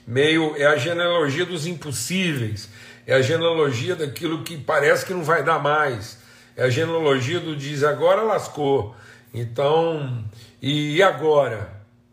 meio 0.06 0.56
é 0.56 0.66
a 0.66 0.76
genealogia 0.76 1.44
dos 1.44 1.66
impossíveis, 1.66 2.68
é 3.06 3.14
a 3.14 3.20
genealogia 3.20 3.94
daquilo 3.94 4.42
que 4.42 4.56
parece 4.56 5.04
que 5.04 5.12
não 5.12 5.22
vai 5.22 5.44
dar 5.44 5.58
mais, 5.58 6.18
é 6.56 6.64
a 6.64 6.70
genealogia 6.70 7.40
do 7.40 7.54
diz 7.54 7.84
agora 7.84 8.22
lascou. 8.22 8.96
Então, 9.32 10.24
e 10.62 11.02
agora? 11.02 11.70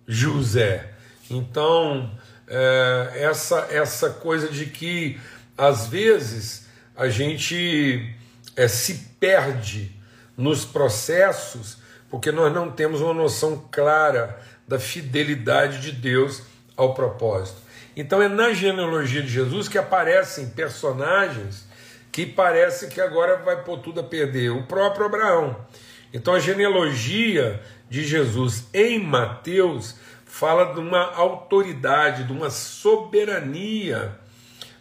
José. 0.08 0.95
Então, 1.30 2.12
é, 2.48 3.12
essa, 3.16 3.68
essa 3.72 4.10
coisa 4.10 4.48
de 4.50 4.68
que 4.68 5.20
às 5.58 5.88
vezes 5.88 6.68
a 6.96 7.10
gente 7.10 8.14
é, 8.56 8.68
se 8.68 9.16
perde 9.20 9.92
nos 10.38 10.66
processos 10.66 11.78
porque 12.10 12.32
nós 12.32 12.54
não 12.54 12.72
temos 12.72 13.02
uma 13.02 13.14
noção 13.14 13.68
clara 13.72 14.40
da 14.68 14.80
fidelidade 14.80 15.82
de 15.82 15.92
Deus 15.92 16.44
ao 16.78 16.94
propósito. 16.94 17.58
Então 17.96 18.22
é 18.22 18.28
na 18.28 18.54
genealogia 18.54 19.22
de 19.22 19.30
Jesus 19.30 19.68
que 19.68 19.78
aparecem 19.78 20.50
personagens 20.50 21.66
que 22.12 22.26
parece 22.26 22.88
que 22.88 23.02
agora 23.02 23.38
vai 23.38 23.64
pôr 23.64 23.80
tudo 23.80 24.00
a 24.00 24.04
perder. 24.04 24.50
O 24.50 24.64
próprio 24.64 25.06
Abraão. 25.06 25.66
Então 26.14 26.34
a 26.34 26.40
genealogia 26.40 27.62
de 27.90 28.06
Jesus 28.06 28.66
em 28.74 29.00
Mateus 29.00 29.96
fala 30.38 30.74
de 30.74 30.82
uma 30.82 31.14
autoridade, 31.14 32.26
de 32.26 32.34
uma 32.34 32.50
soberania, 32.50 34.20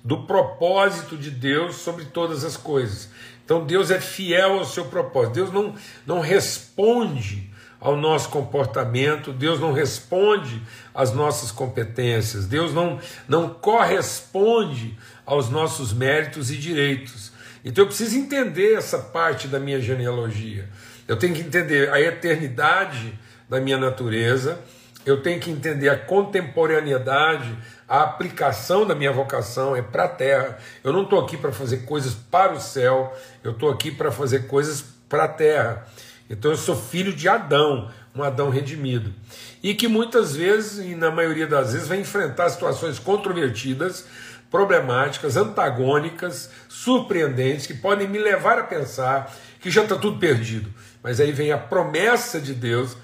do 0.02 0.26
propósito 0.26 1.16
de 1.16 1.30
Deus 1.30 1.76
sobre 1.76 2.06
todas 2.06 2.44
as 2.44 2.56
coisas. 2.56 3.08
Então 3.44 3.64
Deus 3.64 3.92
é 3.92 4.00
fiel 4.00 4.58
ao 4.58 4.64
seu 4.64 4.86
propósito. 4.86 5.34
Deus 5.34 5.52
não, 5.52 5.72
não 6.04 6.18
responde 6.18 7.48
ao 7.80 7.96
nosso 7.96 8.30
comportamento, 8.30 9.32
Deus 9.32 9.60
não 9.60 9.72
responde 9.72 10.60
às 10.92 11.12
nossas 11.12 11.52
competências, 11.52 12.46
Deus 12.46 12.74
não, 12.74 12.98
não 13.28 13.48
corresponde 13.48 14.98
aos 15.24 15.48
nossos 15.50 15.92
méritos 15.92 16.50
e 16.50 16.56
direitos. 16.56 17.30
Então 17.64 17.84
eu 17.84 17.88
preciso 17.88 18.18
entender 18.18 18.74
essa 18.74 18.98
parte 18.98 19.46
da 19.46 19.60
minha 19.60 19.80
genealogia. 19.80 20.68
Eu 21.06 21.16
tenho 21.16 21.32
que 21.32 21.42
entender 21.42 21.92
a 21.92 22.00
eternidade 22.00 23.16
da 23.48 23.60
minha 23.60 23.78
natureza, 23.78 24.58
eu 25.04 25.22
tenho 25.22 25.40
que 25.40 25.50
entender 25.50 25.88
a 25.88 25.98
contemporaneidade, 25.98 27.56
a 27.88 28.02
aplicação 28.02 28.86
da 28.86 28.94
minha 28.94 29.12
vocação 29.12 29.76
é 29.76 29.82
para 29.82 30.04
a 30.04 30.08
terra. 30.08 30.58
Eu 30.82 30.92
não 30.92 31.02
estou 31.02 31.20
aqui 31.20 31.36
para 31.36 31.52
fazer 31.52 31.78
coisas 31.84 32.14
para 32.14 32.52
o 32.52 32.60
céu, 32.60 33.14
eu 33.42 33.52
estou 33.52 33.70
aqui 33.70 33.90
para 33.90 34.10
fazer 34.10 34.46
coisas 34.46 34.84
para 35.08 35.24
a 35.24 35.28
terra. 35.28 35.86
Então 36.28 36.50
eu 36.50 36.56
sou 36.56 36.74
filho 36.74 37.12
de 37.12 37.28
Adão, 37.28 37.90
um 38.14 38.22
Adão 38.22 38.48
redimido. 38.48 39.12
E 39.62 39.74
que 39.74 39.88
muitas 39.88 40.34
vezes, 40.34 40.84
e 40.84 40.94
na 40.94 41.10
maioria 41.10 41.46
das 41.46 41.72
vezes, 41.72 41.88
vai 41.88 42.00
enfrentar 42.00 42.48
situações 42.48 42.98
controvertidas, 42.98 44.06
problemáticas, 44.50 45.36
antagônicas, 45.36 46.50
surpreendentes, 46.68 47.66
que 47.66 47.74
podem 47.74 48.08
me 48.08 48.18
levar 48.18 48.58
a 48.58 48.64
pensar 48.64 49.34
que 49.60 49.70
já 49.70 49.82
está 49.82 49.96
tudo 49.96 50.18
perdido. 50.18 50.72
Mas 51.02 51.20
aí 51.20 51.32
vem 51.32 51.50
a 51.50 51.58
promessa 51.58 52.40
de 52.40 52.54
Deus 52.54 52.96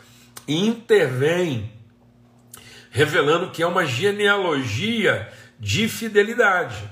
e 0.46 0.66
intervém, 0.66 1.72
revelando 2.90 3.50
que 3.50 3.62
é 3.62 3.66
uma 3.66 3.86
genealogia 3.86 5.28
de 5.58 5.88
fidelidade 5.88 6.90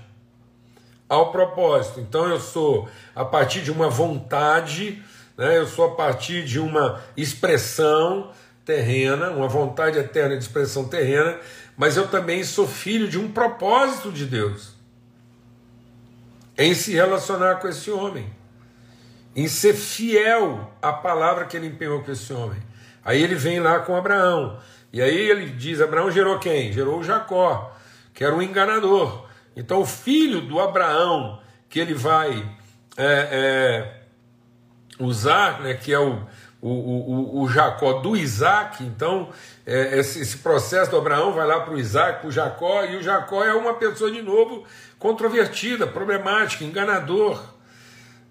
ao 1.09 1.31
propósito. 1.33 2.01
Então 2.01 2.29
eu 2.29 2.41
sou, 2.41 2.89
a 3.15 3.25
partir 3.25 3.63
de 3.63 3.71
uma 3.71 3.89
vontade 3.89 5.03
né? 5.39 5.57
eu 5.57 5.67
sou 5.69 5.87
a 5.87 5.95
partir 5.95 6.45
de 6.45 6.59
uma 6.59 7.01
expressão 7.17 8.33
terrena, 8.65 9.31
uma 9.31 9.47
vontade 9.47 9.97
eterna 9.97 10.37
de 10.37 10.43
expressão 10.43 10.89
terrena, 10.89 11.39
mas 11.77 11.97
eu 11.97 12.09
também 12.09 12.43
sou 12.43 12.67
filho 12.67 13.09
de 13.09 13.17
um 13.17 13.31
propósito 13.31 14.11
de 14.11 14.27
Deus 14.27 14.77
em 16.59 16.75
se 16.75 16.93
relacionar 16.93 17.61
com 17.61 17.69
esse 17.69 17.89
homem, 17.89 18.29
em 19.37 19.47
ser 19.47 19.75
fiel 19.75 20.73
à 20.83 20.93
palavra 20.93 21.45
que 21.45 21.57
ele 21.57 21.69
empenhou 21.69 22.03
com 22.03 22.11
esse 22.11 22.33
homem. 22.33 22.61
Aí 23.05 23.23
ele 23.23 23.37
vem 23.37 23.61
lá 23.61 23.79
com 23.79 23.95
Abraão, 23.95 24.59
e 24.93 25.03
aí 25.03 25.31
ele 25.31 25.47
diz: 25.47 25.81
Abraão 25.81 26.11
gerou 26.11 26.39
quem? 26.39 26.73
Gerou 26.73 27.03
Jacó 27.03 27.75
que 28.19 28.25
era 28.25 28.35
um 28.35 28.43
enganador. 28.43 29.29
Então, 29.55 29.81
o 29.81 29.87
filho 29.87 30.41
do 30.41 30.59
Abraão, 30.59 31.41
que 31.69 31.79
ele 31.79 31.95
vai 31.95 32.33
é, 32.97 33.29
é, 33.31 34.03
usar, 34.99 35.61
né, 35.61 35.75
que 35.75 35.93
é 35.93 36.01
o, 36.01 36.27
o, 36.61 36.69
o, 36.69 37.43
o 37.43 37.49
Jacó 37.49 38.01
do 38.01 38.17
Isaac, 38.17 38.83
então 38.83 39.29
é, 39.65 40.01
esse, 40.01 40.21
esse, 40.21 40.39
processo 40.39 40.91
do 40.91 40.97
Abraão 40.97 41.33
vai 41.33 41.47
lá 41.47 41.61
para 41.61 41.75
o 41.75 41.79
Isaac, 41.79 42.19
para 42.19 42.29
o 42.29 42.33
Jacó, 42.33 42.85
e 42.87 42.97
o 42.97 43.03
Jacó 43.05 43.45
é 43.45 43.55
uma 43.55 43.75
pessoa 43.75 44.11
de 44.11 44.21
novo 44.21 44.65
controvertida, 44.99 45.87
problemática, 45.87 46.65
enganador. 46.65 47.41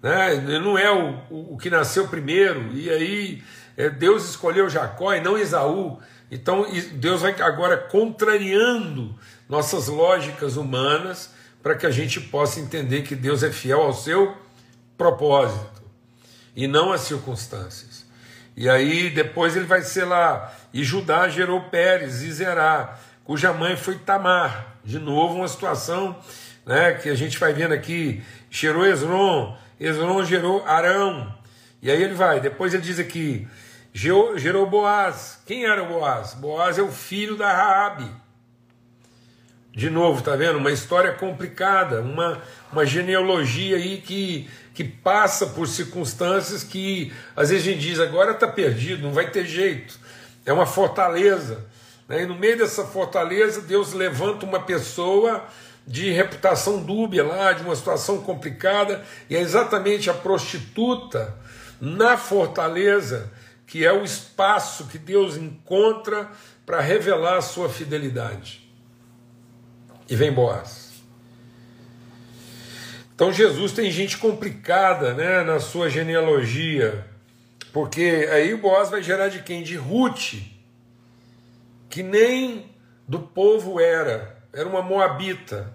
Né? 0.02 0.34
Ele 0.34 0.58
não 0.58 0.76
é 0.76 0.90
o, 0.90 1.14
o, 1.30 1.54
o 1.54 1.56
que 1.56 1.70
nasceu 1.70 2.08
primeiro, 2.08 2.74
e 2.74 2.90
aí 2.90 3.42
Deus 3.88 4.28
escolheu 4.28 4.68
Jacó 4.68 5.14
e 5.14 5.20
não 5.20 5.38
Esaú. 5.38 6.00
Então 6.30 6.66
Deus 6.94 7.22
vai 7.22 7.34
agora 7.40 7.76
contrariando 7.76 9.14
nossas 9.48 9.86
lógicas 9.86 10.56
humanas 10.56 11.30
para 11.62 11.74
que 11.74 11.86
a 11.86 11.90
gente 11.90 12.20
possa 12.20 12.60
entender 12.60 13.02
que 13.02 13.14
Deus 13.14 13.42
é 13.42 13.50
fiel 13.50 13.82
ao 13.82 13.92
seu 13.92 14.36
propósito 14.96 15.82
e 16.56 16.66
não 16.66 16.92
às 16.92 17.02
circunstâncias. 17.02 18.04
E 18.56 18.68
aí 18.68 19.10
depois 19.10 19.54
ele 19.54 19.66
vai 19.66 19.82
ser 19.82 20.04
lá, 20.04 20.52
e 20.74 20.82
Judá 20.82 21.28
gerou 21.28 21.60
Pérez 21.70 22.22
e 22.22 22.32
Zerá, 22.32 22.98
cuja 23.22 23.52
mãe 23.52 23.76
foi 23.76 23.96
Tamar. 23.96 24.78
De 24.84 24.98
novo, 24.98 25.36
uma 25.36 25.46
situação 25.46 26.18
né, 26.66 26.94
que 26.94 27.08
a 27.08 27.14
gente 27.14 27.38
vai 27.38 27.52
vendo 27.52 27.72
aqui, 27.72 28.20
gerou 28.50 28.84
Esron, 28.84 29.56
Esron 29.78 30.24
gerou 30.24 30.66
Arão. 30.66 31.32
E 31.80 31.88
aí 31.90 32.02
ele 32.02 32.14
vai, 32.14 32.40
depois 32.40 32.74
ele 32.74 32.82
diz 32.82 32.98
aqui, 32.98 33.46
gerou, 33.92 34.66
Boaz. 34.66 35.40
Quem 35.46 35.64
era 35.64 35.84
Boaz? 35.84 36.34
Boaz 36.34 36.78
é 36.78 36.82
o 36.82 36.92
filho 36.92 37.36
da 37.36 37.52
Raabe. 37.52 38.10
De 39.72 39.90
novo, 39.90 40.22
tá 40.22 40.34
vendo? 40.34 40.58
Uma 40.58 40.72
história 40.72 41.12
complicada, 41.12 42.00
uma, 42.00 42.42
uma 42.72 42.84
genealogia 42.84 43.76
aí 43.76 43.98
que 44.00 44.48
que 44.78 44.84
passa 44.84 45.44
por 45.44 45.66
circunstâncias 45.66 46.62
que 46.62 47.12
às 47.34 47.50
vezes 47.50 47.66
a 47.66 47.70
gente 47.72 47.80
diz 47.80 47.98
agora 47.98 48.30
está 48.30 48.46
perdido, 48.46 49.02
não 49.02 49.12
vai 49.12 49.28
ter 49.28 49.44
jeito. 49.44 49.98
É 50.46 50.52
uma 50.52 50.66
fortaleza. 50.66 51.66
Né? 52.06 52.22
E 52.22 52.26
no 52.26 52.36
meio 52.36 52.56
dessa 52.56 52.84
fortaleza, 52.84 53.60
Deus 53.60 53.92
levanta 53.92 54.46
uma 54.46 54.60
pessoa 54.60 55.44
de 55.84 56.12
reputação 56.12 56.80
dúbia 56.80 57.24
lá, 57.24 57.52
de 57.52 57.64
uma 57.64 57.74
situação 57.74 58.20
complicada, 58.20 59.04
e 59.28 59.34
é 59.34 59.40
exatamente 59.40 60.08
a 60.08 60.14
prostituta 60.14 61.34
na 61.80 62.16
fortaleza 62.16 63.32
que 63.68 63.84
é 63.84 63.92
o 63.92 64.02
espaço 64.02 64.86
que 64.86 64.98
Deus 64.98 65.36
encontra 65.36 66.30
para 66.64 66.80
revelar 66.80 67.36
a 67.36 67.42
sua 67.42 67.68
fidelidade. 67.68 68.66
E 70.08 70.16
vem 70.16 70.32
Boaz. 70.32 70.88
Então 73.14 73.30
Jesus 73.30 73.72
tem 73.72 73.90
gente 73.90 74.16
complicada 74.16 75.12
né, 75.12 75.42
na 75.42 75.60
sua 75.60 75.90
genealogia, 75.90 77.06
porque 77.70 78.26
aí 78.32 78.56
Boaz 78.56 78.88
vai 78.88 79.02
gerar 79.02 79.28
de 79.28 79.42
quem? 79.42 79.62
De 79.62 79.76
Ruth, 79.76 80.36
que 81.90 82.02
nem 82.02 82.74
do 83.06 83.18
povo 83.18 83.78
era, 83.78 84.42
era 84.50 84.66
uma 84.66 84.80
moabita. 84.80 85.74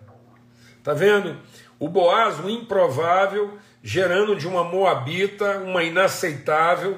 Tá 0.84 0.96
vendo? 0.96 1.38
O 1.78 1.88
Boaz, 1.88 2.40
o 2.40 2.50
improvável, 2.50 3.60
gerando 3.84 4.36
de 4.36 4.48
uma 4.48 4.64
moabita 4.64 5.60
uma 5.60 5.84
inaceitável 5.84 6.98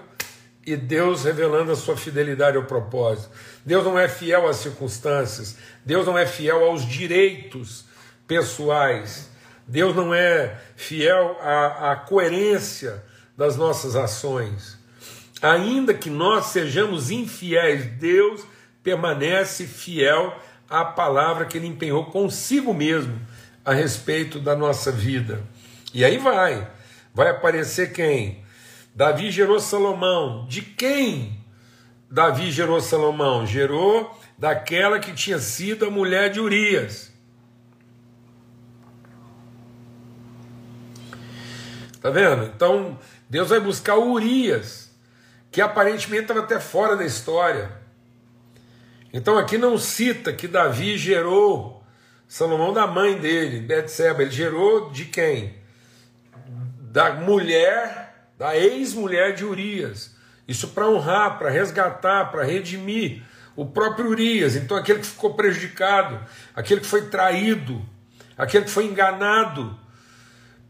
e 0.66 0.76
Deus 0.76 1.24
revelando 1.24 1.72
a 1.72 1.76
sua 1.76 1.96
fidelidade 1.96 2.58
ao 2.58 2.64
propósito. 2.64 3.30
Deus 3.66 3.84
não 3.84 3.98
é 3.98 4.08
fiel 4.08 4.48
às 4.48 4.58
circunstâncias, 4.58 5.58
Deus 5.86 6.06
não 6.06 6.18
é 6.18 6.26
fiel 6.26 6.66
aos 6.66 6.86
direitos 6.86 7.86
pessoais. 8.28 9.30
Deus 9.68 9.96
não 9.96 10.14
é 10.14 10.60
fiel 10.76 11.38
à, 11.42 11.92
à 11.92 11.96
coerência 11.96 13.04
das 13.36 13.56
nossas 13.56 13.96
ações. 13.96 14.78
Ainda 15.42 15.94
que 15.94 16.10
nós 16.10 16.48
sejamos 16.48 17.10
infiéis, 17.10 17.86
Deus 17.86 18.46
permanece 18.84 19.66
fiel 19.66 20.40
à 20.70 20.86
palavra 20.86 21.46
que 21.46 21.58
ele 21.58 21.68
empenhou 21.68 22.06
consigo 22.06 22.74
mesmo 22.74 23.20
a 23.64 23.74
respeito 23.74 24.40
da 24.40 24.56
nossa 24.56 24.92
vida. 24.92 25.44
E 25.94 26.06
aí 26.06 26.18
vai, 26.18 26.68
vai 27.14 27.30
aparecer 27.30 27.92
quem? 27.92 28.45
Davi 28.96 29.30
gerou 29.30 29.60
Salomão. 29.60 30.46
De 30.48 30.62
quem 30.62 31.44
Davi 32.10 32.50
gerou 32.52 32.80
Salomão? 32.80 33.46
Gerou 33.46 34.18
daquela 34.38 35.00
que 35.00 35.12
tinha 35.14 35.38
sido 35.38 35.86
a 35.86 35.92
mulher 35.92 36.30
de 36.30 36.40
Urias. 36.40 37.14
Tá 42.02 42.10
vendo? 42.10 42.46
Então, 42.46 42.98
Deus 43.30 43.50
vai 43.50 43.60
buscar 43.60 43.98
Urias, 43.98 44.92
que 45.52 45.60
aparentemente 45.60 46.24
estava 46.24 46.42
até 46.42 46.60
fora 46.60 46.96
da 46.96 47.04
história. 47.04 47.72
Então, 49.12 49.38
aqui 49.38 49.58
não 49.58 49.78
cita 49.78 50.32
que 50.32 50.48
Davi 50.48 50.98
gerou 50.98 51.84
Salomão 52.28 52.72
da 52.72 52.86
mãe 52.86 53.18
dele, 53.18 53.60
Betseba. 53.60 54.22
Ele 54.22 54.32
gerou 54.32 54.92
de 54.92 55.06
quem? 55.06 55.56
Da 56.80 57.14
mulher, 57.14 58.05
da 58.38 58.56
ex-mulher 58.56 59.34
de 59.34 59.46
Urias. 59.46 60.16
Isso 60.48 60.70
para 60.70 60.88
honrar, 60.88 61.38
para 61.38 61.50
resgatar, 61.50 62.32
para 62.32 62.44
redimir 62.44 63.24
o 63.56 63.66
próprio 63.66 64.10
Urias. 64.10 64.56
Então, 64.56 64.76
aquele 64.78 65.00
que 65.00 65.08
ficou 65.08 65.34
prejudicado, 65.34 66.20
aquele 66.56 66.82
que 66.82 66.88
foi 66.88 67.10
traído, 67.10 67.84
aquele 68.38 68.66
que 68.66 68.72
foi 68.72 68.86
enganado 68.86 69.78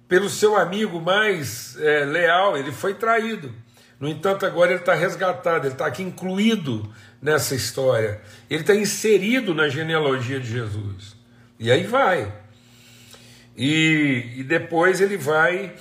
pelo 0.07 0.29
seu 0.29 0.55
amigo 0.55 1.01
mais 1.01 1.75
é, 1.79 2.05
leal, 2.05 2.57
ele 2.57 2.71
foi 2.71 2.93
traído. 2.93 3.53
No 3.99 4.07
entanto, 4.07 4.45
agora 4.45 4.71
ele 4.71 4.81
está 4.81 4.93
resgatado, 4.93 5.65
ele 5.65 5.73
está 5.73 5.87
aqui 5.87 6.03
incluído 6.03 6.93
nessa 7.21 7.55
história, 7.55 8.21
ele 8.49 8.61
está 8.61 8.75
inserido 8.75 9.55
na 9.55 9.67
genealogia 9.67 10.39
de 10.39 10.47
Jesus. 10.47 11.15
E 11.59 11.71
aí 11.71 11.83
vai. 11.83 12.31
E, 13.57 14.33
e 14.35 14.43
depois 14.43 14.99
ele 14.99 15.17
vai 15.17 15.73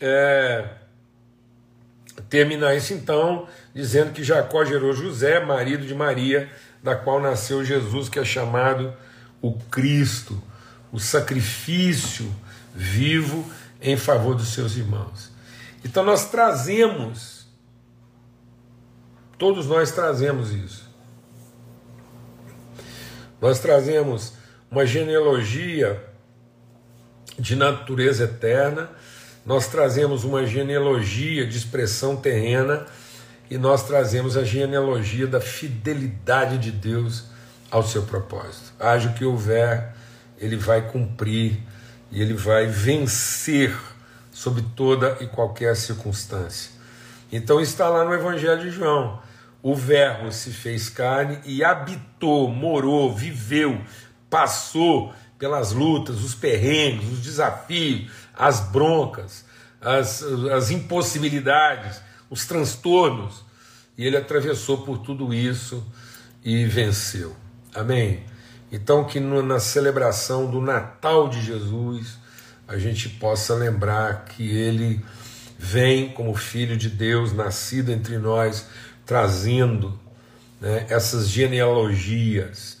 é, 0.00 0.64
terminar 2.28 2.74
isso 2.74 2.92
então, 2.92 3.46
dizendo 3.74 4.12
que 4.12 4.24
Jacó 4.24 4.64
gerou 4.64 4.92
José, 4.92 5.44
marido 5.44 5.86
de 5.86 5.94
Maria, 5.94 6.50
da 6.82 6.96
qual 6.96 7.20
nasceu 7.20 7.64
Jesus, 7.64 8.08
que 8.08 8.18
é 8.18 8.24
chamado 8.24 8.92
o 9.40 9.52
Cristo, 9.54 10.40
o 10.92 10.98
sacrifício 10.98 12.32
vivo 12.74 13.48
em 13.80 13.96
favor 13.96 14.34
dos 14.34 14.48
seus 14.48 14.76
irmãos. 14.76 15.30
Então 15.84 16.04
nós 16.04 16.30
trazemos, 16.30 17.46
todos 19.38 19.66
nós 19.66 19.90
trazemos 19.90 20.52
isso. 20.52 20.90
Nós 23.40 23.58
trazemos 23.58 24.34
uma 24.70 24.86
genealogia 24.86 26.08
de 27.38 27.56
natureza 27.56 28.24
eterna, 28.24 28.90
nós 29.44 29.66
trazemos 29.66 30.24
uma 30.24 30.46
genealogia 30.46 31.46
de 31.46 31.56
expressão 31.56 32.16
terrena 32.16 32.86
e 33.50 33.58
nós 33.58 33.86
trazemos 33.86 34.36
a 34.36 34.44
genealogia 34.44 35.26
da 35.26 35.40
fidelidade 35.40 36.58
de 36.58 36.70
Deus 36.70 37.24
ao 37.70 37.82
seu 37.82 38.02
propósito. 38.02 38.72
Haja 38.78 39.08
o 39.08 39.14
que 39.14 39.24
houver, 39.24 39.94
ele 40.38 40.56
vai 40.56 40.88
cumprir 40.90 41.60
e 42.10 42.22
ele 42.22 42.34
vai 42.34 42.66
vencer 42.66 43.76
sob 44.30 44.62
toda 44.76 45.18
e 45.20 45.26
qualquer 45.26 45.74
circunstância. 45.76 46.70
Então 47.30 47.60
está 47.60 47.88
lá 47.88 48.04
no 48.04 48.14
Evangelho 48.14 48.60
de 48.60 48.70
João. 48.70 49.20
O 49.62 49.74
Verbo 49.74 50.30
se 50.32 50.50
fez 50.50 50.88
carne 50.88 51.38
e 51.44 51.64
habitou, 51.64 52.48
morou, 52.48 53.14
viveu, 53.14 53.80
passou 54.28 55.12
pelas 55.38 55.72
lutas, 55.72 56.22
os 56.22 56.34
perrengues, 56.34 57.08
os 57.10 57.20
desafios, 57.20 58.10
as 58.36 58.60
broncas, 58.60 59.44
as, 59.80 60.22
as 60.22 60.70
impossibilidades, 60.70 62.00
os 62.30 62.46
transtornos. 62.46 63.44
E 63.96 64.06
ele 64.06 64.16
atravessou 64.16 64.78
por 64.78 64.98
tudo 64.98 65.32
isso 65.34 65.84
e 66.44 66.64
venceu. 66.64 67.36
Amém? 67.74 68.24
Então, 68.70 69.04
que 69.04 69.20
na 69.20 69.60
celebração 69.60 70.50
do 70.50 70.60
Natal 70.60 71.28
de 71.28 71.42
Jesus, 71.42 72.18
a 72.66 72.78
gente 72.78 73.08
possa 73.08 73.54
lembrar 73.54 74.24
que 74.24 74.50
ele 74.50 75.04
vem 75.58 76.10
como 76.10 76.34
Filho 76.34 76.76
de 76.76 76.88
Deus, 76.88 77.32
nascido 77.32 77.92
entre 77.92 78.18
nós, 78.18 78.66
trazendo 79.04 79.98
né, 80.60 80.86
essas 80.88 81.28
genealogias 81.28 82.80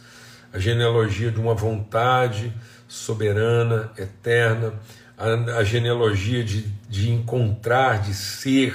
a 0.52 0.58
genealogia 0.58 1.30
de 1.30 1.40
uma 1.40 1.54
vontade 1.54 2.52
soberana, 2.86 3.90
eterna, 3.96 4.74
a, 5.22 5.58
a 5.58 5.64
genealogia 5.64 6.42
de, 6.42 6.62
de 6.88 7.10
encontrar, 7.10 8.02
de 8.02 8.12
ser 8.12 8.74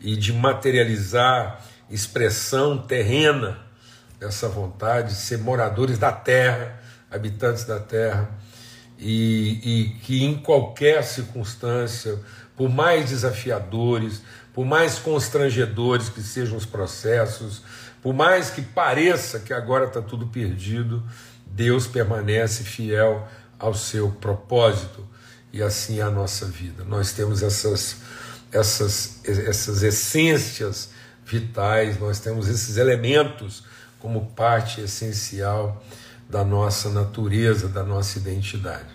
e 0.00 0.14
de 0.14 0.32
materializar 0.32 1.60
expressão 1.90 2.78
terrena 2.78 3.58
essa 4.20 4.48
vontade 4.48 5.08
de 5.08 5.14
ser 5.16 5.38
moradores 5.38 5.98
da 5.98 6.12
terra, 6.12 6.80
habitantes 7.10 7.64
da 7.64 7.80
terra, 7.80 8.30
e, 8.98 9.60
e 9.64 9.88
que 9.98 10.24
em 10.24 10.36
qualquer 10.36 11.02
circunstância, 11.02 12.18
por 12.56 12.70
mais 12.70 13.10
desafiadores, 13.10 14.22
por 14.54 14.64
mais 14.64 14.98
constrangedores 14.98 16.08
que 16.08 16.22
sejam 16.22 16.56
os 16.56 16.64
processos, 16.64 17.62
por 18.00 18.14
mais 18.14 18.48
que 18.48 18.62
pareça 18.62 19.40
que 19.40 19.52
agora 19.52 19.86
está 19.86 20.00
tudo 20.00 20.28
perdido, 20.28 21.02
Deus 21.44 21.86
permanece 21.86 22.62
fiel 22.62 23.26
ao 23.58 23.74
seu 23.74 24.10
propósito 24.12 25.06
e 25.54 25.62
assim 25.62 26.00
é 26.00 26.02
a 26.02 26.10
nossa 26.10 26.46
vida. 26.46 26.82
Nós 26.82 27.12
temos 27.12 27.40
essas, 27.40 27.98
essas, 28.50 29.20
essas 29.24 29.84
essências 29.84 30.88
vitais, 31.24 31.96
nós 32.00 32.18
temos 32.18 32.48
esses 32.48 32.76
elementos 32.76 33.62
como 34.00 34.26
parte 34.32 34.80
essencial 34.80 35.80
da 36.28 36.44
nossa 36.44 36.90
natureza, 36.90 37.68
da 37.68 37.84
nossa 37.84 38.18
identidade. 38.18 38.88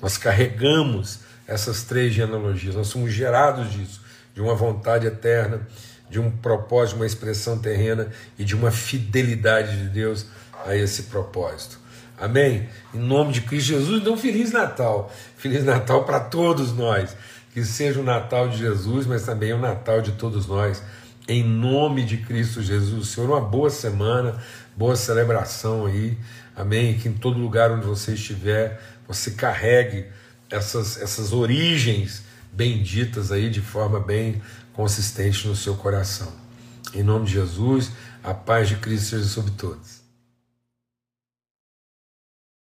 Nós 0.00 0.16
carregamos 0.16 1.18
essas 1.44 1.82
três 1.82 2.14
genealogias, 2.14 2.76
nós 2.76 2.86
somos 2.86 3.12
gerados 3.12 3.72
disso, 3.72 4.00
de 4.32 4.40
uma 4.40 4.54
vontade 4.54 5.08
eterna, 5.08 5.66
de 6.08 6.20
um 6.20 6.30
propósito, 6.30 6.94
uma 6.94 7.06
expressão 7.06 7.58
terrena 7.58 8.12
e 8.38 8.44
de 8.44 8.54
uma 8.54 8.70
fidelidade 8.70 9.76
de 9.76 9.88
Deus 9.88 10.26
a 10.64 10.76
esse 10.76 11.04
propósito. 11.04 11.80
Amém? 12.18 12.68
Em 12.94 12.98
nome 12.98 13.32
de 13.32 13.42
Cristo 13.42 13.68
Jesus, 13.68 14.00
então 14.00 14.16
Feliz 14.16 14.52
Natal. 14.52 15.12
Feliz 15.36 15.64
Natal 15.64 16.04
para 16.04 16.20
todos 16.20 16.72
nós. 16.72 17.16
Que 17.52 17.64
seja 17.64 18.00
o 18.00 18.04
Natal 18.04 18.48
de 18.48 18.58
Jesus, 18.58 19.06
mas 19.06 19.24
também 19.24 19.52
o 19.52 19.58
Natal 19.58 20.00
de 20.00 20.12
todos 20.12 20.46
nós. 20.46 20.82
Em 21.28 21.42
nome 21.42 22.04
de 22.04 22.18
Cristo 22.18 22.62
Jesus. 22.62 23.08
Senhor, 23.08 23.28
uma 23.28 23.40
boa 23.40 23.70
semana, 23.70 24.38
boa 24.76 24.96
celebração 24.96 25.86
aí. 25.86 26.16
Amém? 26.54 26.98
Que 26.98 27.08
em 27.08 27.12
todo 27.12 27.38
lugar 27.38 27.70
onde 27.70 27.86
você 27.86 28.12
estiver, 28.12 28.80
você 29.06 29.32
carregue 29.32 30.06
essas, 30.50 31.00
essas 31.00 31.32
origens 31.32 32.22
benditas 32.52 33.30
aí 33.30 33.50
de 33.50 33.60
forma 33.60 34.00
bem 34.00 34.40
consistente 34.72 35.46
no 35.46 35.54
seu 35.54 35.74
coração. 35.74 36.32
Em 36.94 37.02
nome 37.02 37.26
de 37.26 37.32
Jesus, 37.32 37.90
a 38.24 38.32
paz 38.32 38.68
de 38.68 38.76
Cristo 38.76 39.10
seja 39.10 39.24
sobre 39.24 39.50
todos. 39.52 39.95